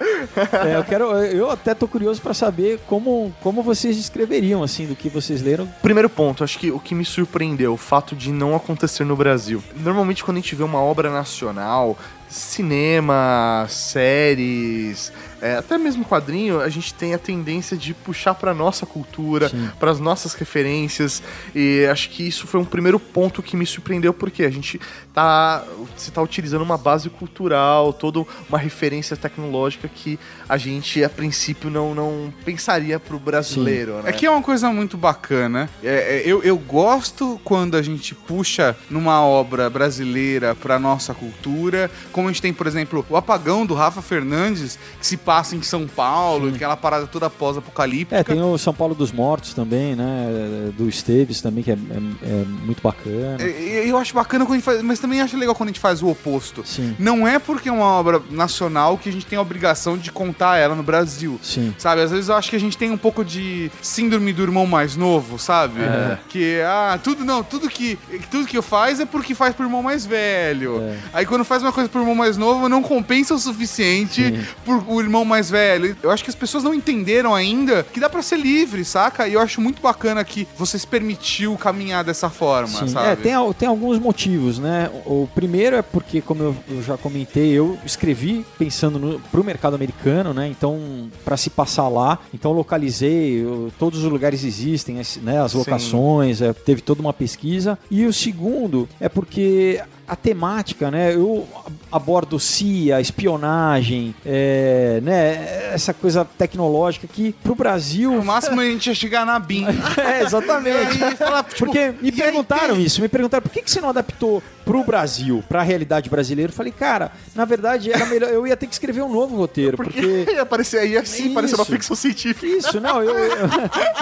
[0.66, 4.96] É, eu quero, eu até tô curioso pra saber como, como vocês descreveriam assim do
[4.96, 5.68] que vocês leram.
[5.82, 9.64] Primeiro ponto, acho que o que me surpreendeu, o fato de não acontecer no Brasil.
[9.76, 11.98] Normalmente quando a gente vê uma obra nacional,
[12.30, 15.12] cinema, séries,
[15.42, 19.92] é, até mesmo quadrinho, a gente tem a tendência de puxar pra nossa cultura, para
[19.92, 21.22] as nossas referências,
[21.54, 24.80] e acho que isso foi um primeiro ponto que me surpreendeu porque a gente
[25.14, 25.64] tá
[25.96, 31.70] você tá utilizando uma base cultural, toda uma referência tecnológica que a gente a princípio
[31.70, 34.10] não, não pensaria pro brasileiro, né?
[34.10, 35.70] É que é uma coisa muito bacana.
[35.84, 41.90] É, é, eu, eu gosto quando a gente puxa numa obra brasileira pra nossa cultura.
[42.12, 45.62] Como a gente tem, por exemplo, o Apagão do Rafa Fernandes, que se passa em
[45.62, 48.16] São Paulo, aquela parada toda pós-apocalíptica.
[48.16, 50.72] É, tem o São Paulo dos Mortos também, né?
[50.78, 53.36] Do Esteves também, que é, é- é muito bacana.
[53.42, 55.82] É, Eu acho bacana quando a gente faz, mas também acho legal quando a gente
[55.82, 56.64] faz o oposto.
[56.66, 56.96] Sim.
[56.98, 60.58] Não é porque é uma obra nacional que a gente tem a obrigação de contar
[60.58, 61.38] ela no Brasil.
[61.44, 61.76] Sim.
[61.78, 64.66] Sabe, às vezes eu acho que a gente tem um pouco de síndrome do irmão
[64.66, 65.82] mais novo, sabe?
[65.82, 66.18] É.
[66.30, 68.00] Que, ah, tudo não, tudo que,
[68.32, 70.82] tudo que eu faz é porque faz pro irmão mais velho.
[70.82, 70.96] É.
[71.14, 74.46] Aí quando faz uma coisa pro irmão mais novo, não compensa o suficiente Sim.
[74.64, 75.96] por o irmão mais velho.
[76.02, 79.28] Eu acho que as pessoas não entenderam ainda que dá pra ser livre, saca?
[79.28, 83.08] E eu acho muito bacana que você se permitiu caminhar dessa forma, Sim, sabe?
[83.12, 84.90] é, tem, tem alguns motivos, né?
[85.06, 89.44] O, o primeiro é porque, como eu, eu já comentei, eu escrevi pensando no, pro
[89.44, 90.48] mercado americano, né?
[90.48, 95.42] Então, para se passar lá, então eu localizei, eu- todos os lugares existem, as, né?
[95.42, 97.78] As locações, é, teve toda uma pesquisa.
[97.90, 101.14] E o segundo é porque a temática, né?
[101.14, 101.46] Eu
[101.92, 105.74] abordo CIA, espionagem, é, né?
[105.74, 109.66] Essa coisa tecnológica que pro Brasil No máximo a gente ia chegar na BIM.
[110.00, 111.04] é, exatamente.
[111.04, 113.82] Aí falar, tipo, Porque me aí perguntaram tem- isso, me perguntaram por que, que você
[113.82, 116.52] não adaptou pro Brasil, pra realidade brasileira.
[116.52, 119.78] Eu falei, cara, na verdade era melhor, eu ia ter que escrever um novo roteiro,
[119.78, 120.26] porque.
[120.30, 122.46] ia aparecer aí assim, parecer uma ficção científica.
[122.46, 123.40] Isso, não, eu, eu,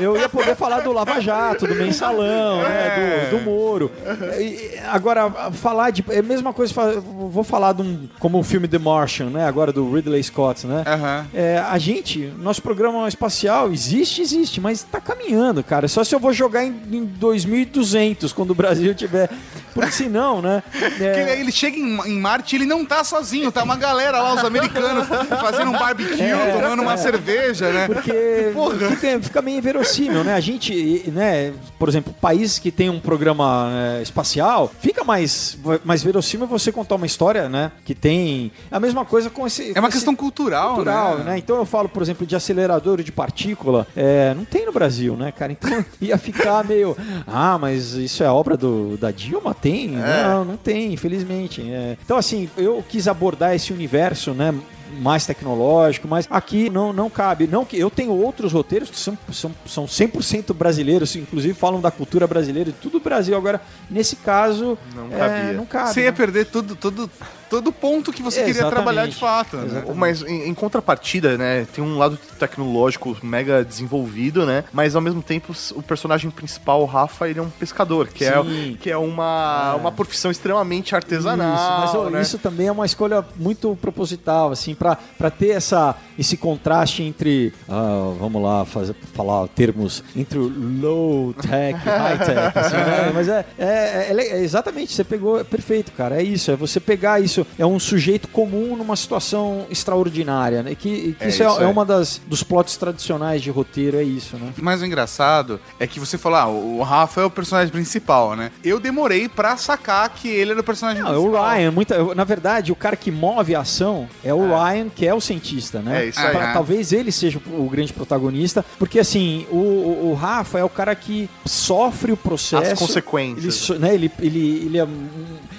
[0.02, 3.92] eu ia poder falar do Lava Jato, do Mensalão, né, do, do Moro.
[4.40, 6.04] E, agora, falar de.
[6.10, 8.08] É a mesma coisa, vou falar de um.
[8.20, 9.46] Como o filme The Martian, né?
[9.46, 10.84] Agora do Ridley Scott, né?
[10.86, 11.28] Aham.
[11.34, 15.88] É, a gente, nosso programa espacial existe, existe, mas tá caminhando, cara.
[15.88, 19.30] Só se eu vou jogar em, em 2200, quando o Brasil tiver.
[19.74, 20.55] Porque senão, né?
[20.98, 24.22] Que é, ele, chega em, em Marte e ele não tá sozinho, tá uma galera
[24.22, 25.08] lá, os americanos,
[25.42, 26.98] fazendo um barbecue, É, tomando uma é.
[26.98, 27.88] cerveja, né?
[27.88, 28.90] Porque Porra.
[28.92, 30.34] fica, fica meio inverossímil, né?
[30.34, 36.04] A gente, né, por exemplo, países que tem um programa é, espacial, fica mais, mais
[36.04, 37.72] verossímil você contar uma história, né?
[37.84, 38.52] Que tem.
[38.72, 39.72] A mesma coisa com esse.
[39.76, 41.24] É uma esse- questão cultural, cultural, né?
[41.24, 41.38] né?
[41.38, 45.32] Então eu falo, por exemplo, de acelerador de partícula, é, não tem no Brasil, né,
[45.32, 45.52] cara?
[45.52, 46.96] Então ia ficar meio,
[47.28, 49.54] ah, mas isso é obra do, da Dilma?
[49.54, 49.88] Tem?
[49.90, 51.62] Não, não tem, infelizmente.
[51.62, 51.98] é.
[52.04, 54.54] Então assim, eu quis abordar esse universo, né?
[55.00, 57.48] mais tecnológico, mas aqui não, não cabe.
[57.48, 61.92] Não que eu tenho outros roteiros que são, são, são 100% brasileiros, inclusive falam da
[61.92, 63.36] cultura brasileira, de tudo Brasil.
[63.36, 65.54] Agora, nesse caso, Não é, cabia.
[65.54, 65.94] não cabe.
[65.94, 66.18] Você ia né?
[66.18, 67.10] perder todo, todo,
[67.50, 68.74] todo ponto que você queria Exatamente.
[68.76, 69.58] trabalhar de fato.
[69.58, 69.84] né?
[69.96, 74.64] Mas em, em contrapartida, né, tem um lado tecnológico mega desenvolvido, né?
[74.74, 78.34] Mas ao mesmo tempo o personagem principal, o Rafa, ele é um pescador, que, é,
[78.80, 81.56] que é uma, uma profissão extremamente artesanal.
[81.56, 82.22] Isso, mas ó, né?
[82.22, 87.54] isso também é uma escolha muito proposital, assim, pra pra ter essa, esse contraste entre,
[87.68, 93.12] ah, vamos lá, fazer, falar termos, entre o low tech e high tech, assim, né?
[93.14, 96.80] Mas é, é, é é exatamente, você pegou, é perfeito, cara, é isso, é você
[96.80, 100.76] pegar isso, é um sujeito comum numa situação extraordinária, né?
[100.76, 101.68] Que, que É isso, é, isso, é é.
[101.68, 104.54] uma das, dos plots tradicionais de roteiro, é isso, né?
[104.58, 108.52] Mas o engraçado é que você falou, ah, o Rafa é o personagem principal, né?
[108.64, 111.50] Eu demorei pra sacar que ele era o personagem Não, é o principal.
[111.50, 115.14] Ryan, muita, na verdade, o cara que move a ação é o Ryan, que é
[115.14, 116.04] o cientista, né?
[116.04, 116.32] É isso aí.
[116.32, 116.54] Pra- É.
[116.54, 120.94] Talvez ele seja o grande protagonista, porque assim, o, o- o Rafa é o cara
[120.96, 122.74] que sofre o processo.
[122.74, 123.70] As consequências.
[123.70, 124.88] Ele, né, ele, ele, ele é,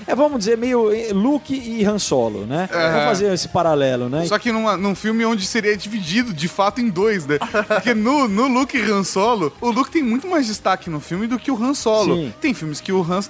[0.07, 2.69] é, vamos dizer, meio eh, Luke e Han Solo, né?
[2.73, 4.25] Vamos fazer esse paralelo, né?
[4.27, 7.39] Só que numa- num filme onde seria dividido de fato em dois, né?
[7.67, 11.27] Porque no, no Luke e Han Solo, o Luke tem muito mais destaque no filme
[11.27, 12.17] do que o Han Solo.
[12.17, 12.35] Sim.
[12.41, 13.21] Tem filmes que o Han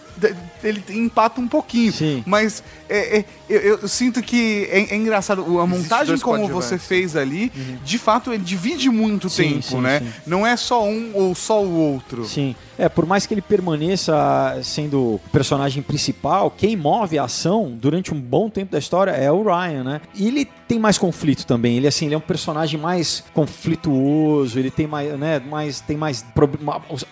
[0.62, 1.93] ele empata um pouquinho.
[1.93, 2.22] Sim.
[2.27, 5.61] Mas é, é, eu, eu sinto que é, é engraçado.
[5.61, 7.51] A montagem como você fez ali,
[7.85, 10.01] de fato, ele divide muito Sim, tempo, sim, né?
[10.01, 10.07] sim.
[10.27, 12.24] Não é só um ou só o outro.
[12.24, 12.55] Sim.
[12.79, 18.14] É, por mais que ele permaneça sendo o personagem principal, quem move a ação durante
[18.14, 20.00] um bom tempo da história é o Ryan, né?
[20.18, 21.76] Ele tem mais conflito também.
[21.76, 26.24] Ele assim, ele é um personagem mais conflituoso, ele tem mais, né, mais tem mais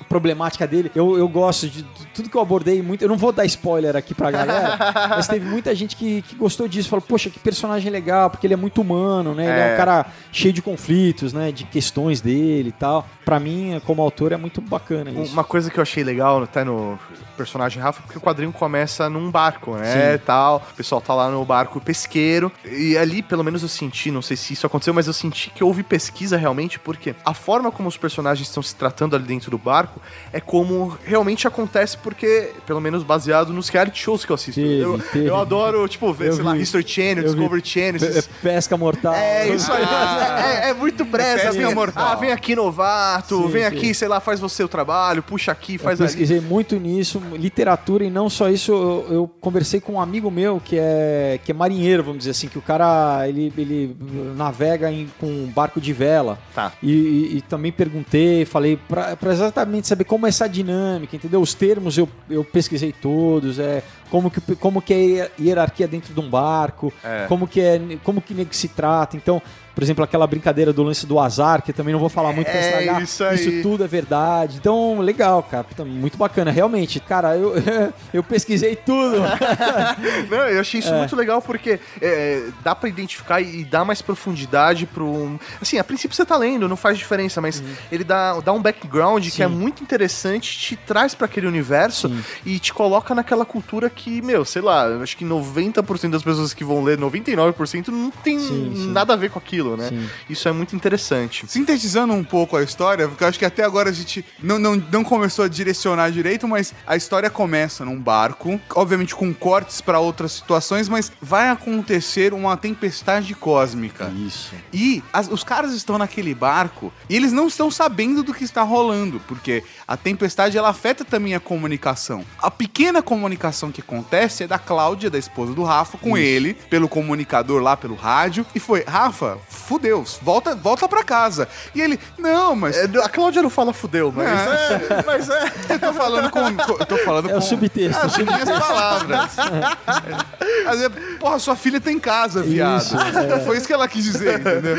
[0.08, 0.90] problemática dele.
[0.94, 3.02] Eu, eu gosto de, de tudo que eu abordei muito.
[3.02, 4.76] Eu não vou dar spoiler aqui pra galera,
[5.10, 8.54] mas teve muita gente que, que gostou disso, falou: "Poxa, que personagem legal, porque ele
[8.54, 9.44] é muito humano, né?
[9.44, 9.76] Ele é um É.
[9.76, 13.06] cara cheio de conflitos, né, de questões dele e tal.
[13.24, 15.32] Pra mim, como autor, é muito bacana isso.
[15.32, 16.98] Uma coisa que eu achei legal até no
[17.36, 20.22] personagem Rafa, porque o quadrinho começa num barco, né, Sim.
[20.24, 20.62] tal.
[20.72, 22.50] O pessoal tá lá no barco pesqueiro.
[22.64, 25.62] E ali, pelo menos eu senti, não sei se isso aconteceu, mas eu senti que
[25.62, 29.58] houve pesquisa realmente, porque a forma como os personagens estão se tratando ali dentro do
[29.58, 30.00] barco
[30.32, 34.60] é como realmente acontece, porque, pelo menos baseado nos reality shows que eu assisto.
[34.60, 35.26] Teve, eu, teve.
[35.26, 36.62] eu adoro, tipo, ver, Eu sei lá, vi.
[36.62, 37.36] History Channel, Eu vi.
[37.36, 37.96] Discovery Channel.
[37.96, 39.14] Esses- Pesca mortal.
[39.14, 39.84] é, isso aí.
[39.84, 41.46] É, é muito pressa.
[41.48, 42.06] Pesca vem, mortal.
[42.06, 43.42] ah, vem aqui, novato.
[43.42, 43.68] Sim, vem sim.
[43.68, 46.08] aqui, sei lá, faz você o trabalho, puxa aqui, Eu faz ali.
[46.08, 48.72] pesquisei muito nisso, literatura e não só isso.
[48.72, 52.48] Eu, eu conversei com um amigo meu que é, que é marinheiro, vamos dizer assim,
[52.48, 53.96] que o cara ele, ele
[54.36, 56.38] navega em- com um barco de vela.
[56.54, 56.72] Tá.
[56.82, 61.40] E, e- e também perguntei, falei pra exatamente saber como é essa dinâmica, entendeu?
[61.40, 66.14] Os termos eu, eu pesquisei todos, é como que, como que é a hierarquia dentro
[66.14, 67.26] de um barco, É.
[67.28, 69.16] como que é, como que nego se trata.
[69.16, 69.42] Então,
[69.74, 72.56] por exemplo, aquela brincadeira do lance do azar, que também não vou falar muito pra
[72.60, 73.02] É, estragar.
[73.02, 73.62] isso aí.
[73.62, 74.56] tudo é verdade.
[74.58, 75.66] Então, legal, cara.
[75.84, 76.50] Muito bacana.
[76.50, 77.54] Realmente, cara, eu,
[78.12, 79.16] eu pesquisei tudo.
[80.30, 80.98] Não, eu achei isso É.
[80.98, 85.38] muito legal porque é, dá pra identificar e dá mais profundidade pro.
[85.60, 89.28] Assim, a princípio você tá lendo, não faz diferença, mas ele dá, dá um background
[89.30, 89.54] que é Sim.
[89.54, 92.22] muito interessante, te traz pra aquele universo Sim.
[92.44, 96.64] e te coloca naquela cultura que, meu, sei lá, acho que 90% das pessoas que
[96.64, 98.92] vão ler, 99% não tem Sim, sim.
[98.92, 99.88] nada a ver com aquilo, né?
[99.88, 100.08] Sim.
[100.28, 101.44] Isso é muito interessante.
[101.48, 104.76] Sintetizando um pouco a história, porque eu acho que até agora a gente não, não,
[104.76, 109.98] não começou a direcionar direito, mas a história começa num barco, obviamente com cortes pra
[109.98, 114.12] outras situações, mas vai acontecer uma tempestade cósmica.
[114.26, 114.54] Isso.
[114.72, 118.62] E as- os caras estão naquele barco e eles não estão sabendo do que está
[118.62, 122.24] rolando, porque a tempestade ela afeta também a comunicação.
[122.38, 126.88] A pequena comunicação que acontece é da Cláudia, da esposa do Rafa, com ele, pelo
[126.88, 131.48] comunicador lá, pelo rádio, e foi: Rafa, fudeu, volta, volta pra casa.
[131.74, 132.76] E ele: Não, mas.
[132.76, 134.74] É, a Cláudia não fala fudeu, mas É.
[134.74, 135.52] é, mas é.
[135.70, 136.40] Eu tô falando com.
[136.56, 137.38] com- eu tô falando É com.
[137.38, 138.04] o subtexto.
[138.06, 139.30] as minhas palavras.
[140.74, 142.82] Vezes, porra, sua filha tem casa, viado.
[142.82, 143.40] Isso, é.
[143.40, 144.76] Foi isso que ela quis dizer, entendeu?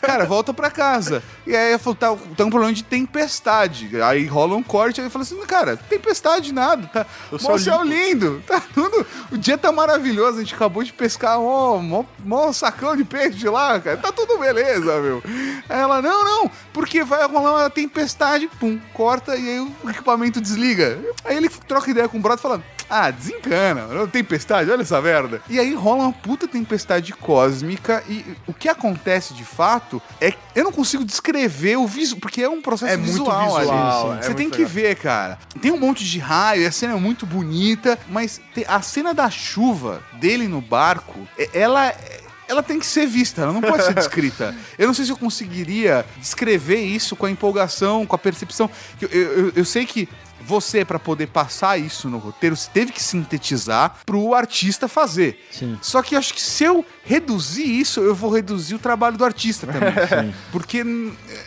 [0.00, 1.22] Cara, volta pra casa.
[1.46, 4.00] E aí eu falo, tá, tá um problema de tempestade.
[4.02, 7.06] Aí rola um corte, aí eu falo assim, cara, tempestade nada, tá?
[7.32, 9.06] O céu céu lindo, tá tudo.
[9.30, 13.67] O dia tá maravilhoso, a gente acabou de pescar mó, mó sacão de peixe lá,
[13.80, 13.96] cara.
[13.96, 15.22] Tá tudo beleza, meu.
[15.68, 20.40] Aí ela, não, não, porque vai rolar uma tempestade, pum, corta e aí o equipamento
[20.40, 20.98] desliga.
[21.24, 22.64] Aí ele troca ideia com o brother falando.
[22.90, 25.42] Ah, desencana, tempestade, olha essa merda.
[25.46, 30.38] E aí rola uma puta tempestade cósmica e o que acontece de fato é que
[30.54, 34.20] eu não consigo descrever o visual, porque é um processo É muito visual, visual, ali.
[34.20, 34.72] é Você tem que legal.
[34.72, 35.38] ver, cara.
[35.60, 40.02] Tem um monte de raio, a cena é muito bonita, mas a cena da chuva
[40.14, 44.54] dele no barco, ela é- ela tem que ser vista, ela não pode ser descrita.
[44.78, 48.70] Eu não sei se eu conseguiria descrever isso com a empolgação, com a percepção.
[49.00, 50.08] Eu, eu, eu sei que
[50.40, 55.44] você, para poder passar isso no roteiro, você teve que sintetizar pro artista fazer.
[55.50, 55.78] Sim.
[55.82, 59.66] Só que acho que se eu reduzir isso, eu vou reduzir o trabalho do artista
[59.66, 60.34] também.
[60.52, 60.84] Porque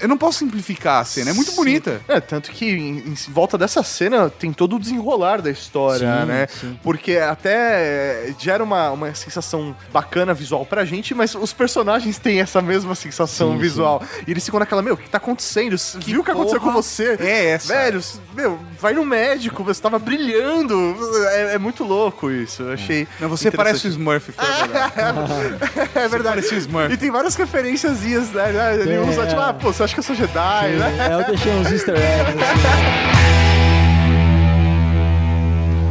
[0.01, 1.57] eu não posso simplificar a cena, é muito Sim.
[1.57, 2.01] bonita.
[2.07, 6.47] É, tanto que em, volta dessa cena tem todo o desenrolar da história, Sim, né?
[6.47, 6.79] sim.
[6.81, 12.59] Porque até gera uma, uma sensação bacana visual pra gente, mas os personagens têm essa
[12.59, 14.01] mesma sensação visual.
[14.27, 15.75] E eles ficam naquela, meu, o que tá acontecendo?
[16.03, 17.17] Viu o que aconteceu com você?
[17.19, 17.67] é essa?
[17.67, 18.01] Velho,
[18.33, 20.97] meu, vai no médico, você tava brilhando.
[21.29, 22.63] É, é muito louco isso.
[22.63, 23.07] Eu achei.
[23.19, 23.91] Não, você parece o.
[23.91, 24.31] Smurf.
[24.31, 25.50] Foi.
[25.95, 26.35] É verdade.
[26.35, 26.93] Parece o Smurf.
[26.93, 28.75] E tem várias referências, né?
[28.75, 29.25] Ele Tem, usa, é.
[29.27, 31.07] tipo, ah, pô, você acha que eu sou Jedi, né?
[31.09, 32.37] É, eu deixei uns easter eggs.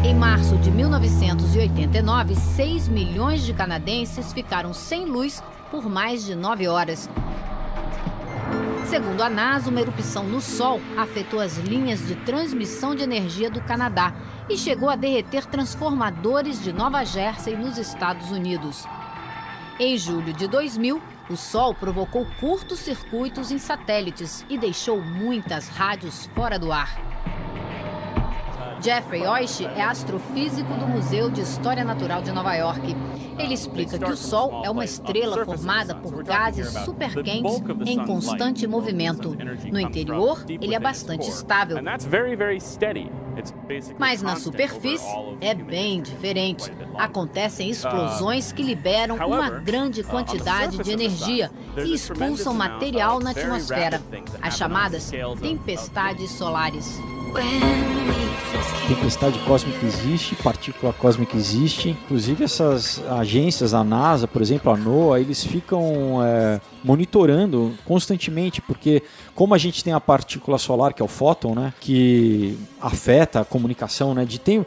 [0.05, 6.67] Em março de 1989, 6 milhões de canadenses ficaram sem luz por mais de 9
[6.69, 7.09] horas.
[8.87, 13.61] Segundo a NASA, uma erupção no Sol afetou as linhas de transmissão de energia do
[13.61, 14.13] Canadá
[14.49, 18.85] e chegou a derreter transformadores de Nova Jersey nos Estados Unidos.
[19.83, 21.01] Em julho de 2000,
[21.31, 27.01] o Sol provocou curtos-circuitos em satélites e deixou muitas rádios fora do ar.
[28.83, 32.95] Jeffrey Oish é astrofísico do Museu de História Natural de Nova York.
[33.39, 39.35] Ele explica que o Sol é uma estrela formada por gases superquentes em constante movimento.
[39.73, 41.79] No interior, ele é bastante estável.
[43.99, 45.07] Mas na superfície
[45.41, 46.73] é bem diferente.
[46.97, 54.03] Acontecem explosões que liberam uma grande quantidade de energia e expulsam material na atmosfera,
[54.41, 55.11] as chamadas
[55.41, 56.99] tempestades solares.
[58.91, 61.91] Tempestade cósmica existe, partícula cósmica existe.
[61.91, 69.03] Inclusive essas agências, a NASA, por exemplo, a NOAA, eles ficam é, monitorando constantemente, porque
[69.33, 73.45] como a gente tem a partícula solar, que é o fóton, né, que afeta a
[73.45, 74.67] comunicação, né, de tem,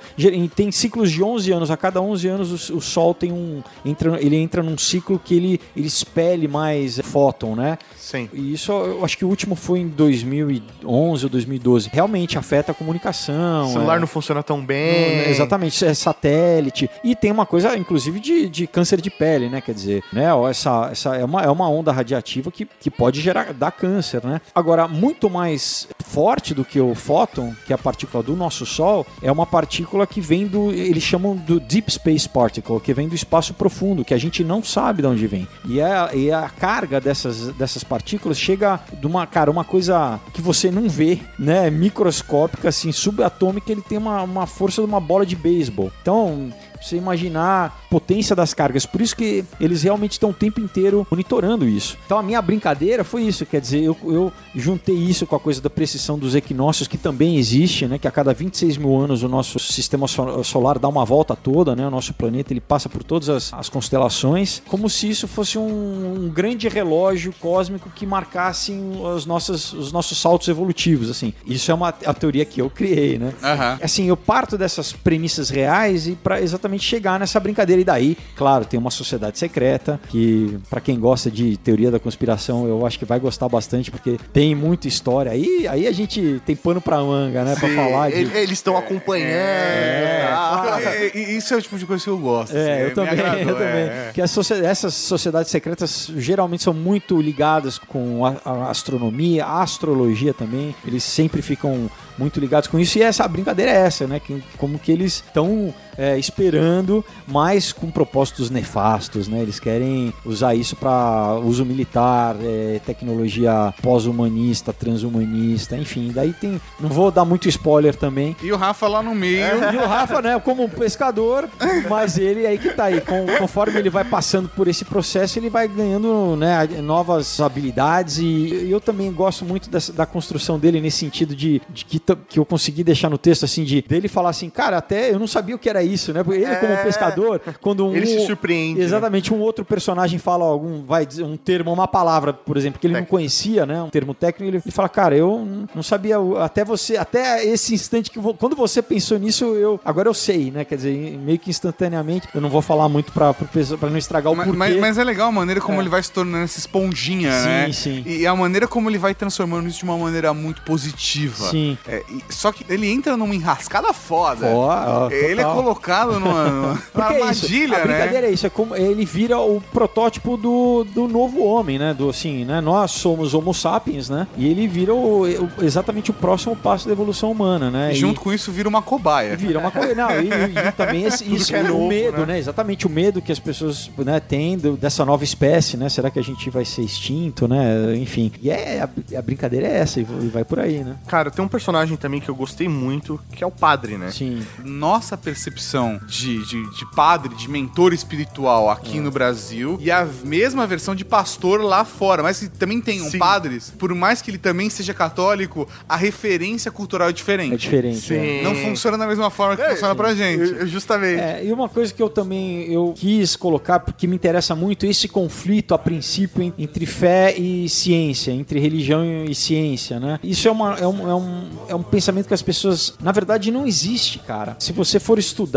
[0.55, 4.22] tem ciclos de 11 anos, a cada 11 anos o, o Sol tem um entra,
[4.22, 7.78] ele entra num ciclo que ele, ele expele mais fóton, né?
[7.97, 8.30] Sim.
[8.34, 11.89] E isso eu acho que o último foi em 2011 ou 2012.
[11.91, 13.66] Realmente afeta a comunicação.
[13.66, 13.99] O celular é.
[13.99, 15.24] não funciona tão bem.
[15.24, 16.89] Não, Exatamente, é satélite.
[17.04, 19.62] E tem uma coisa, inclusive, de, de câncer de pele, né?
[19.62, 20.34] Quer dizer, né?
[20.34, 24.24] ó, Essa, essa é, uma, é uma onda radiativa que, que pode gerar dar câncer,
[24.24, 24.41] né?
[24.54, 29.06] Agora, muito mais forte do que o fóton, que é a partícula do nosso Sol,
[29.22, 30.72] é uma partícula que vem do.
[30.72, 34.64] Eles chamam do Deep Space Particle, que vem do espaço profundo, que a gente não
[34.64, 35.47] sabe de onde vem.
[35.66, 40.41] E, é, e a carga dessas, dessas partículas chega de uma, cara, uma coisa que
[40.41, 41.70] você não vê, né?
[41.70, 45.91] Microscópica, assim, subatômica, ele tem uma, uma força de uma bola de beisebol.
[46.01, 46.51] Então,
[46.84, 48.88] você imaginar a potência das cargas.
[48.88, 51.96] Por isso que eles realmente estão o tempo inteiro monitorando isso.
[52.08, 55.62] Então a minha brincadeira foi isso, quer dizer, eu, eu juntei isso com a coisa
[55.62, 58.00] da precisão dos equinócios, que também existe, né?
[58.00, 61.76] Que a cada 26 mil anos o nosso sistema so- solar dá uma volta toda,
[61.76, 61.86] né?
[61.88, 66.24] O nosso planeta ele passa por todas as, as constelações, como se isso fosse um,
[66.26, 71.32] um grande relógio cósmico que marcasse os nossos, os nossos saltos evolutivos, assim.
[71.46, 73.34] Isso é uma a teoria que eu criei, né?
[73.44, 73.78] Aham.
[73.84, 77.83] assim, eu parto dessas premissas reais e para exatamente chegar nessa brincadeira.
[77.84, 82.66] E daí, claro, tem uma sociedade secreta que, para quem gosta de teoria da conspiração,
[82.66, 85.32] eu acho que vai gostar bastante, porque tem muita história.
[85.34, 87.56] Aí, aí a gente tem pano pra manga, né?
[87.60, 88.20] Pra Sim, falar de.
[88.20, 89.28] ele- Eles estão acompanhando.
[89.28, 90.30] É?
[90.34, 92.56] É, é, Isso é o tipo de coisa que eu gosto.
[92.56, 93.68] assim, É, eu me também, agradou, eu também.
[93.68, 94.12] é, é.
[94.14, 100.74] Que essas sociedades secretas geralmente são muito ligadas com a, a astronomia, a astrologia também.
[100.88, 102.98] Eles sempre ficam muito ligados com isso.
[102.98, 104.20] E essa a brincadeira é essa, né?
[104.20, 109.41] Que, como que eles estão é, esperando, mas com propósitos nefastos, né?
[109.41, 116.12] Eles querem usar isso para uso militar, é, tecnologia pós-humanista, transhumanista, enfim.
[116.14, 116.60] Daí tem.
[116.80, 118.36] Não vou dar muito spoiler também.
[118.41, 119.44] E o Rafa lá no meio.
[119.74, 121.48] E o Rafa, né, como um pescador,
[121.89, 123.02] mas ele aí que tá aí.
[123.02, 128.18] Com- conforme ele vai passando por esse processo, ele vai ganhando né, novas habilidades.
[128.20, 132.39] E eu também gosto muito dessa- da construção dele nesse sentido de, de que, que
[132.39, 135.56] eu consegui deixar no texto assim, de dele falar assim, cara, até eu não sabia
[135.56, 136.24] o que era isso, né?
[136.24, 137.96] Porque ele, como pescador, quando um.
[137.96, 138.86] Ele se surpreende, né?
[138.86, 142.88] Exatamente, um outro personagem fala algum, vai dizer um termo, uma palavra, por exemplo, que
[142.88, 143.82] ele não conhecia, né?
[143.82, 148.20] Um termo técnico, ele, fala, cara, eu não sabia, até você, até esse instante que
[148.38, 150.64] quando você pensou nisso, eu agora eu sei, né?
[150.66, 154.36] Quer dizer, meio que instantaneamente, eu não vou falar muito pra, pra não estragar o
[154.36, 154.58] Mas, porquê.
[154.60, 155.82] mas- mas é legal a maneira como É.
[155.82, 157.72] ele vai se tornando essa esponjinha, Sim, né?
[157.72, 158.04] sim.
[158.06, 161.50] E a maneira como ele vai transformando isso de uma maneira muito positiva.
[161.50, 161.78] Sim.
[161.88, 164.48] É, É, e- só que ele entra numa enrascada foda.
[164.48, 165.72] Ó, ó, ele é total.
[165.74, 167.93] Colocado numa, numa Porque é isso, armadilha, a né?
[167.93, 171.93] brincadeira é isso, é como ele vira o protótipo do, do novo homem, né?
[171.93, 172.61] Do assim, né?
[172.61, 174.28] Nós somos Homo sapiens, né?
[174.38, 177.91] E ele vira o- o- exatamente o próximo passo da evolução humana, né?
[177.91, 179.36] E junto com isso vira uma cobaia.
[179.36, 179.93] Vira uma coisa.
[179.95, 182.34] Não, e, e também esse, isso, que é o novo, medo, né?
[182.34, 182.39] né?
[182.39, 185.89] Exatamente o medo que as pessoas né, têm do- dessa nova espécie, né?
[185.89, 187.95] Será que a gente vai ser extinto, né?
[187.95, 188.32] Enfim.
[188.41, 190.95] E é, a, a brincadeira é essa, e e vai por aí, né?
[191.07, 194.11] Cara, tem um personagem também que eu gostei muito, que é o padre, né?
[194.11, 194.43] Sim.
[194.63, 195.62] Nossa percepção
[196.07, 201.05] de, de, de padre, de mentor espiritual aqui no Brasil e a mesma versão de
[201.05, 202.22] pastor lá fora.
[202.24, 203.18] Mas que também tenham Sim.
[203.18, 207.53] padres, por mais que ele também seja católico, a referência cultural é diferente.
[207.53, 208.14] É diferente.
[208.14, 208.41] é.
[208.43, 210.41] Não funciona da mesma forma que funciona pra gente.
[210.53, 211.20] Eu- Justamente.
[211.20, 215.07] É, e uma coisa que eu também eu quis colocar, porque me interessa muito, esse
[215.07, 220.20] conflito a princípio en- entre fé e ciência, entre religião e ciência, né?
[220.24, 223.51] Isso é, uma, é, um, é, um, é um pensamento que as pessoas, na verdade,
[223.51, 224.55] não existe, cara.
[224.59, 225.53] Se você for estudar,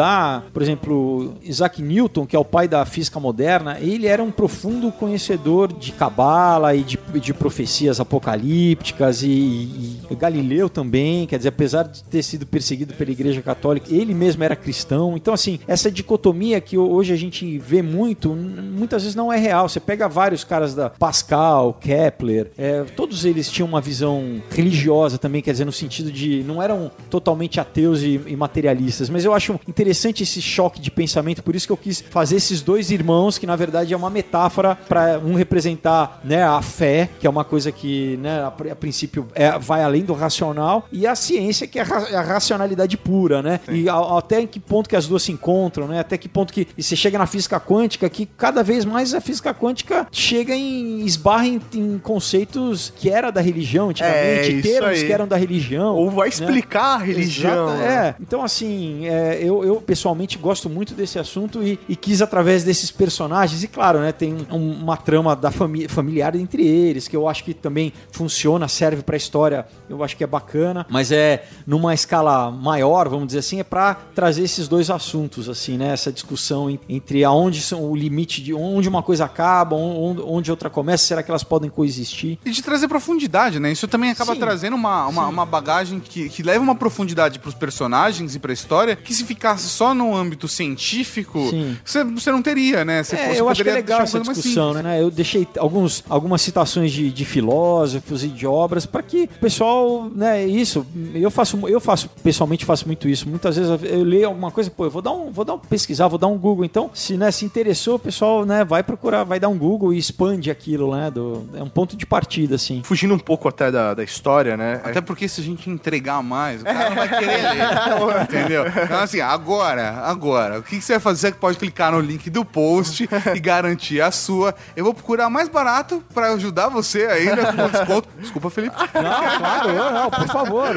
[0.52, 4.90] por exemplo, Isaac Newton, que é o pai da física moderna, ele era um profundo
[4.92, 11.48] conhecedor de cabala e de, de profecias apocalípticas e, e- e Galileu também, quer dizer,
[11.48, 15.16] apesar de ter sido perseguido pela Igreja Católica, ele mesmo era cristão.
[15.16, 19.68] Então, assim, essa dicotomia que hoje a gente vê muito, muitas vezes não é real.
[19.68, 25.42] Você pega vários caras da Pascal, Kepler, é, todos eles tinham uma visão religiosa também,
[25.42, 29.58] quer dizer, no sentido de não eram totalmente ateus e, e materialistas, mas eu acho
[29.66, 33.46] interessante esse choque de pensamento, por isso que eu quis fazer esses dois irmãos, que
[33.46, 37.70] na verdade é uma metáfora para um representar né, a fé, que é uma coisa
[37.72, 41.78] que né, a, pri- a princípio é- vai além do racional, e a ciência, que
[41.78, 43.60] é a, ra- a racionalidade pura, né?
[43.68, 46.00] E a- até em que ponto que as duas se encontram, né?
[46.00, 49.20] Até que ponto que e você chega na física quântica, que cada vez mais a
[49.20, 54.90] física quântica chega em esbarra em, em conceitos que era da religião antigamente, É, termos
[55.00, 55.06] aí.
[55.06, 55.94] que eram da religião.
[55.94, 56.34] Ou vai né?
[56.34, 57.68] explicar a religião.
[57.68, 58.06] Exata- né?
[58.08, 62.64] é, então assim, é, eu, eu pessoalmente gosto muito desse assunto e, e quis através
[62.64, 67.16] desses personagens, e claro, né, tem um- uma trama da família familiar entre eles, que
[67.16, 71.44] eu acho que também funciona, serve pra história, eu acho que é bacana, mas é
[71.66, 76.12] numa escala maior, vamos dizer assim, é pra trazer esses dois assuntos, assim, né, essa
[76.12, 80.70] discussão en- entre aonde são o limite de onde uma coisa acaba, onde, onde outra
[80.70, 82.38] começa, será que elas podem coexistir?
[82.44, 83.70] E de trazer profundidade, né?
[83.72, 84.40] Isso também acaba Sim.
[84.40, 88.96] trazendo uma, uma, uma bagagem que, que leva uma profundidade pros personagens e pra história
[88.96, 91.50] que se ficasse só no âmbito científico,
[91.84, 93.02] você, você não teria, né?
[93.02, 95.00] Você, É, você eu acho que é legal essa discussão, né?
[95.02, 100.08] Eu deixei alguns, algumas citações de, de filósofos e de obras para que o pessoal,
[100.14, 103.28] né, isso, eu faço, eu faço, pessoalmente faço muito isso.
[103.28, 106.08] Muitas vezes eu leio alguma coisa, pô, eu vou dar um, vou dar um pesquisar,
[106.08, 106.64] vou dar um Google.
[106.64, 109.98] Então, se, né, se interessou, o pessoal, né, vai procurar, vai dar um Google e
[109.98, 111.10] expande aquilo, né?
[111.10, 112.82] Do, é um ponto de partida, assim.
[112.84, 114.80] Fugindo um pouco até da, da história, né?
[114.84, 118.22] Até porque se a gente entregar mais, o cara não vai querer ler.
[118.22, 118.64] entendeu?
[118.66, 121.16] Então, assim, agora, agora, o que que você vai fazer?
[121.28, 124.54] Você pode clicar no link do post e garantir a sua.
[124.74, 128.08] Eu vou procurar mais barato pra ajudar você ainda com desconto.
[128.20, 128.76] Desculpa, Felipe.
[128.94, 130.74] Não, claro, não, por favor.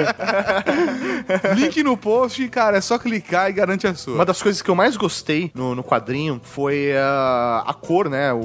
[1.55, 4.15] Link no post, cara, é só clicar e garante a sua.
[4.15, 8.31] Uma das coisas que eu mais gostei no, no quadrinho foi a, a cor, né?
[8.33, 8.37] O,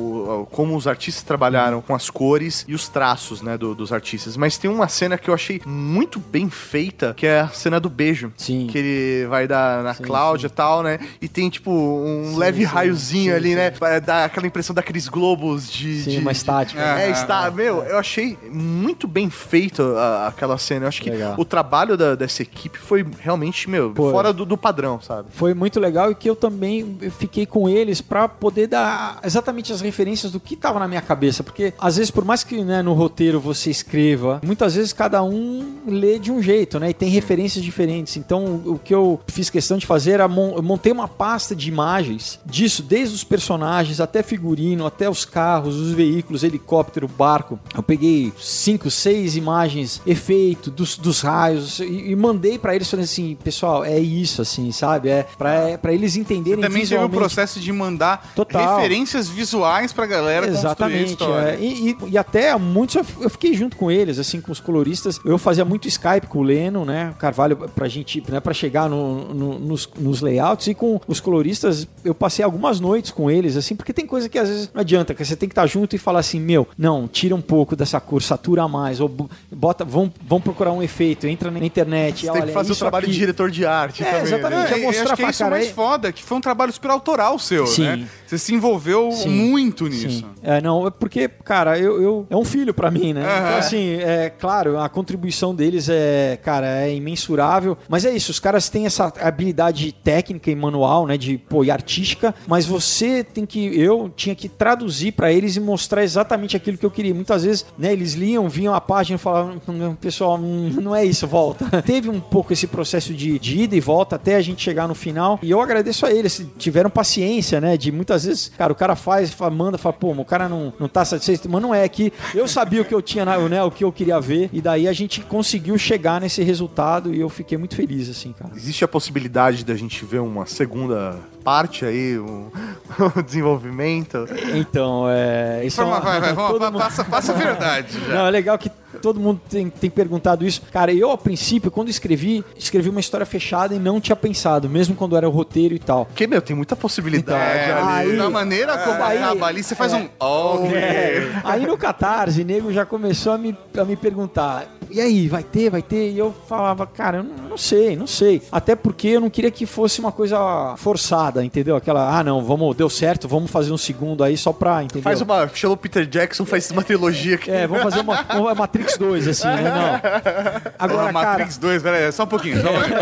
[0.42, 3.56] o- como os artistas trabalharam com as cores e os traços, né?
[3.58, 4.36] do- dos artistas.
[4.36, 7.88] Mas tem uma cena que eu achei muito bem feita, que é a cena do
[7.88, 8.32] beijo.
[8.36, 8.66] Sim.
[8.70, 10.98] Que ele vai dar na Sim, Cláudia e tal, né?
[11.20, 13.70] E tem, tipo, um Sim, leve sim, raiozinho sim, ali, né?
[13.70, 16.02] Pra dar aquela impressão daqueles globos de.
[16.02, 16.80] Sim, de- uma estática.
[16.80, 17.50] É, Ah, está.
[17.50, 20.84] Meu, eu achei muito bem feito a- aquela cena.
[20.84, 21.34] Eu acho que Legal.
[21.38, 25.28] o trabalho da- dessa equipe foi realmente, meu, fora do, do padrão, sabe?
[25.32, 29.80] Foi muito legal e que eu também fiquei com eles pra poder dar exatamente as
[29.80, 32.92] referências do que tava na minha cabeça, porque às vezes por mais que né, no
[32.94, 36.90] roteiro você escreva, muitas vezes cada um lê de um jeito, né?
[36.90, 38.16] E tem referências diferentes.
[38.16, 41.68] Então o que eu fiz questão de fazer era mon eu montei uma pasta de
[41.68, 47.58] imagens disso, desde os personagens até figurino, até os carros, os veículos, helicóptero, barco.
[47.74, 53.04] Eu peguei cinco, seis imagens, efeito dos, dos raios e, e mandei pra eles falando
[53.04, 55.08] assim, pessoal, é isso assim, sabe?
[55.08, 57.16] É pra, é pra eles entenderem Também teve o visualmente.
[57.18, 58.76] processo de mandar Total.
[58.76, 61.16] referências visuais pra galera Exatamente.
[61.22, 61.58] é.
[61.60, 65.20] E, e- e até muitos eu, eu fiquei junto com eles, assim, com os coloristas.
[65.24, 67.10] Eu fazia muito Skype com o Leno, né?
[67.14, 70.66] O Carvalho, pra gente, né, pra chegar no- no- nos, nos layouts.
[70.66, 74.38] E com os coloristas, eu passei algumas noites com eles, assim, porque tem coisa que
[74.38, 77.06] às vezes não adianta, que você tem que estar junto e falar assim: meu, não,
[77.08, 81.26] tira um pouco dessa cor, satura mais, ou bo- bota, vão, vão procurar um efeito,
[81.26, 82.20] entra na internet.
[82.20, 83.12] Você tem olha, que fazer o trabalho aqui.
[83.12, 84.22] de diretor de arte É, também.
[84.22, 84.60] exatamente.
[84.62, 84.68] né?
[84.68, 85.72] Já É, mostrar acho que é pra isso cara mais aí.
[85.72, 87.82] foda, que foi um trabalho super autoral seu, Sim.
[87.84, 88.08] né?
[88.26, 89.28] Você se envolveu Sim.
[89.28, 90.08] muito nisso.
[90.20, 90.24] Sim.
[90.42, 93.24] É, não, é porque, cara, eu, eu- é um filho pra mim, né?
[93.24, 93.46] Aham.
[93.46, 97.76] Então, assim, é claro, a contribuição deles é, é, cara, é imensurável.
[97.88, 101.70] Mas é isso, os caras têm essa habilidade técnica e manual, né, de pô, e
[101.70, 106.76] artística, mas você tem que, eu tinha que traduzir pra eles e mostrar exatamente aquilo
[106.78, 107.14] que eu queria.
[107.14, 111.26] Muitas vezes, né, eles liam, viam a página e falavam, "Hum, pessoal, não é isso,
[111.26, 111.64] volta.
[111.82, 114.94] Teve um pouco esse processo de, de ida e volta até a gente chegar no
[114.94, 115.38] final.
[115.42, 119.30] E eu agradeço a eles, tiveram paciência, né, de muitas vezes, cara, o cara faz,
[119.30, 122.46] fa- manda, fala, pô, o cara não, não tá satisfeito, mas não é que eu
[122.48, 125.20] sabia o que eu tinha, né, o que eu queria ver, e daí a gente
[125.22, 128.52] conseguiu chegar nesse resultado e eu fiquei muito feliz, assim, cara.
[128.56, 132.48] Existe a possibilidade da gente ver uma segunda parte aí, um,
[133.16, 134.26] um desenvolvimento?
[134.54, 135.64] Então, é.
[135.64, 138.14] Isso é Vai, uma- vai, vai, vamos, mundo- passa, passa a verdade já.
[138.14, 138.70] Não, é legal que
[139.02, 140.62] todo mundo tem, tem perguntado isso.
[140.72, 144.94] Cara, eu, a princípio, quando escrevi, escrevi uma história fechada e não tinha pensado, mesmo
[144.94, 146.06] quando era o roteiro e tal.
[146.06, 148.10] Porque, meu, tem muita possibilidade É, ali.
[148.12, 150.08] aí- da maneira como aí- acaba ali, você faz um.
[150.20, 155.28] Oh, É, aí no Catarse, nego já começou a me, a me perguntar: e aí,
[155.28, 156.10] vai ter, vai ter?
[156.10, 158.42] E eu falava, cara, eu não, não sei, não sei.
[158.50, 161.76] Até porque eu não queria que fosse uma coisa forçada, entendeu?
[161.76, 165.02] Aquela, ah, não, vamos, deu certo, vamos fazer um segundo aí só pra, entendeu?
[165.02, 165.48] Faz uma.
[165.54, 167.50] Chama o Peter Jackson, faz uma trilogia aqui.
[167.50, 169.62] É, vamos fazer uma, uma Matrix 2, assim, né?
[169.62, 170.70] Não.
[170.78, 172.98] Agora, cara, Matrix 2, peraí, só um pouquinho, só um pouquinho.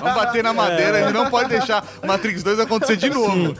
[0.00, 1.02] Vamos bater na madeira, É.
[1.04, 3.54] ele não pode deixar Matrix 2 acontecer de novo.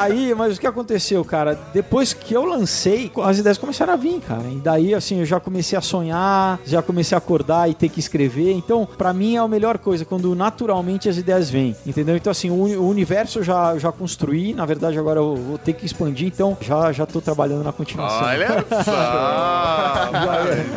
[0.00, 1.58] Aí, mas o que aconteceu, cara?
[1.72, 4.44] Depois que eu lancei, as ideias começaram a vir, cara.
[4.50, 8.00] E daí, assim, eu já comecei a sonhar, já comecei a acordar e ter que
[8.00, 8.52] escrever.
[8.52, 12.16] Então, pra mim é a melhor coisa, quando naturalmente as ideias vêm, entendeu?
[12.16, 15.58] Então, assim, o, uni- o universo eu já, já construí, na verdade agora eu vou
[15.58, 18.26] ter que expandir, então já, já tô trabalhando na continuação.
[18.26, 20.10] Olha só.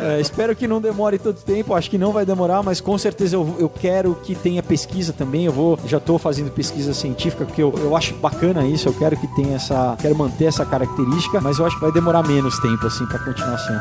[0.02, 3.36] É, espero que não demore tanto tempo, acho que não vai demorar, mas com certeza
[3.36, 5.44] eu, eu quero que tenha pesquisa também.
[5.44, 9.16] Eu vou, já tô fazendo pesquisa científica, porque eu, eu acho bacana isso, eu quero
[9.16, 9.96] que tenha essa.
[10.00, 13.80] Quero manter essa característica, mas eu acho que vai demorar menos tempo, assim, pra continuação.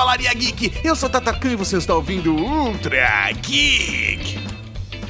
[0.00, 0.72] Cavalaria Geek!
[0.82, 4.38] Eu sou Tatacan e você está ouvindo Ultra Geek!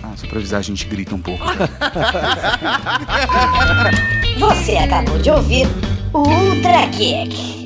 [0.03, 1.45] Ah, só pra avisar, a gente grita um pouco.
[4.37, 5.69] Você acabou de ouvir
[6.13, 7.60] Ultra Geek.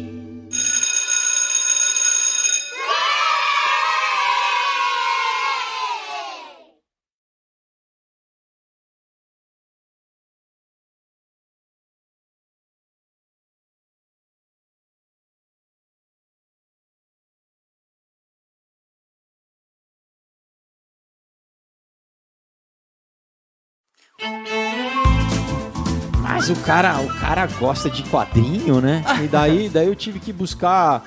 [26.46, 29.02] Mas o cara, o cara gosta de quadrinho, né?
[29.22, 31.02] E daí, daí eu tive que buscar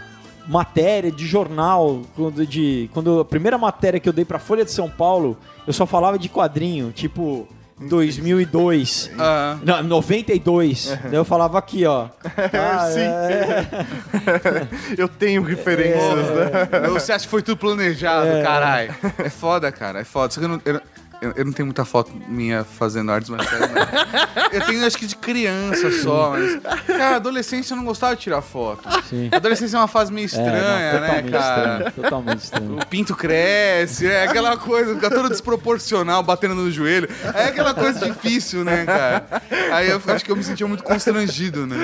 [0.48, 4.72] matéria de jornal, quando, de, quando a primeira matéria que eu dei pra Folha de
[4.72, 7.48] São Paulo, eu só falava de quadrinho, tipo
[7.80, 9.58] 2002, Ah.
[9.62, 10.98] não, 92.
[11.04, 12.08] Daí eu falava aqui, ó.
[12.26, 13.02] Ah, Sim.
[13.02, 14.68] é,
[14.98, 16.88] Eu tenho referências, né?
[16.94, 18.42] Você acha que foi tudo planejado, É.
[18.42, 18.96] caralho?
[19.20, 20.34] É foda, cara, é foda.
[20.34, 20.82] Só que eu não, eu, não-
[21.22, 23.88] eu- eu não tenho muita foto minha fazendo artes marciais, mas
[24.54, 26.60] eu tenho acho que de criança só, mas...
[26.86, 28.82] Cara, adolescência eu não gostava de tirar foto.
[29.10, 29.30] Sim.
[29.32, 31.74] Adolescência é uma fase meio É, estranha, não, né, totalmente cara?
[31.78, 32.76] estranho, totalmente estranho.
[32.80, 37.10] O pinto cresce, é aquela coisa, fica todo desproporcional, batendo no joelho.
[37.34, 39.42] É aquela coisa difícil, né, cara?
[39.74, 41.78] Aí eu acho que eu me sentia muito constrangido, né?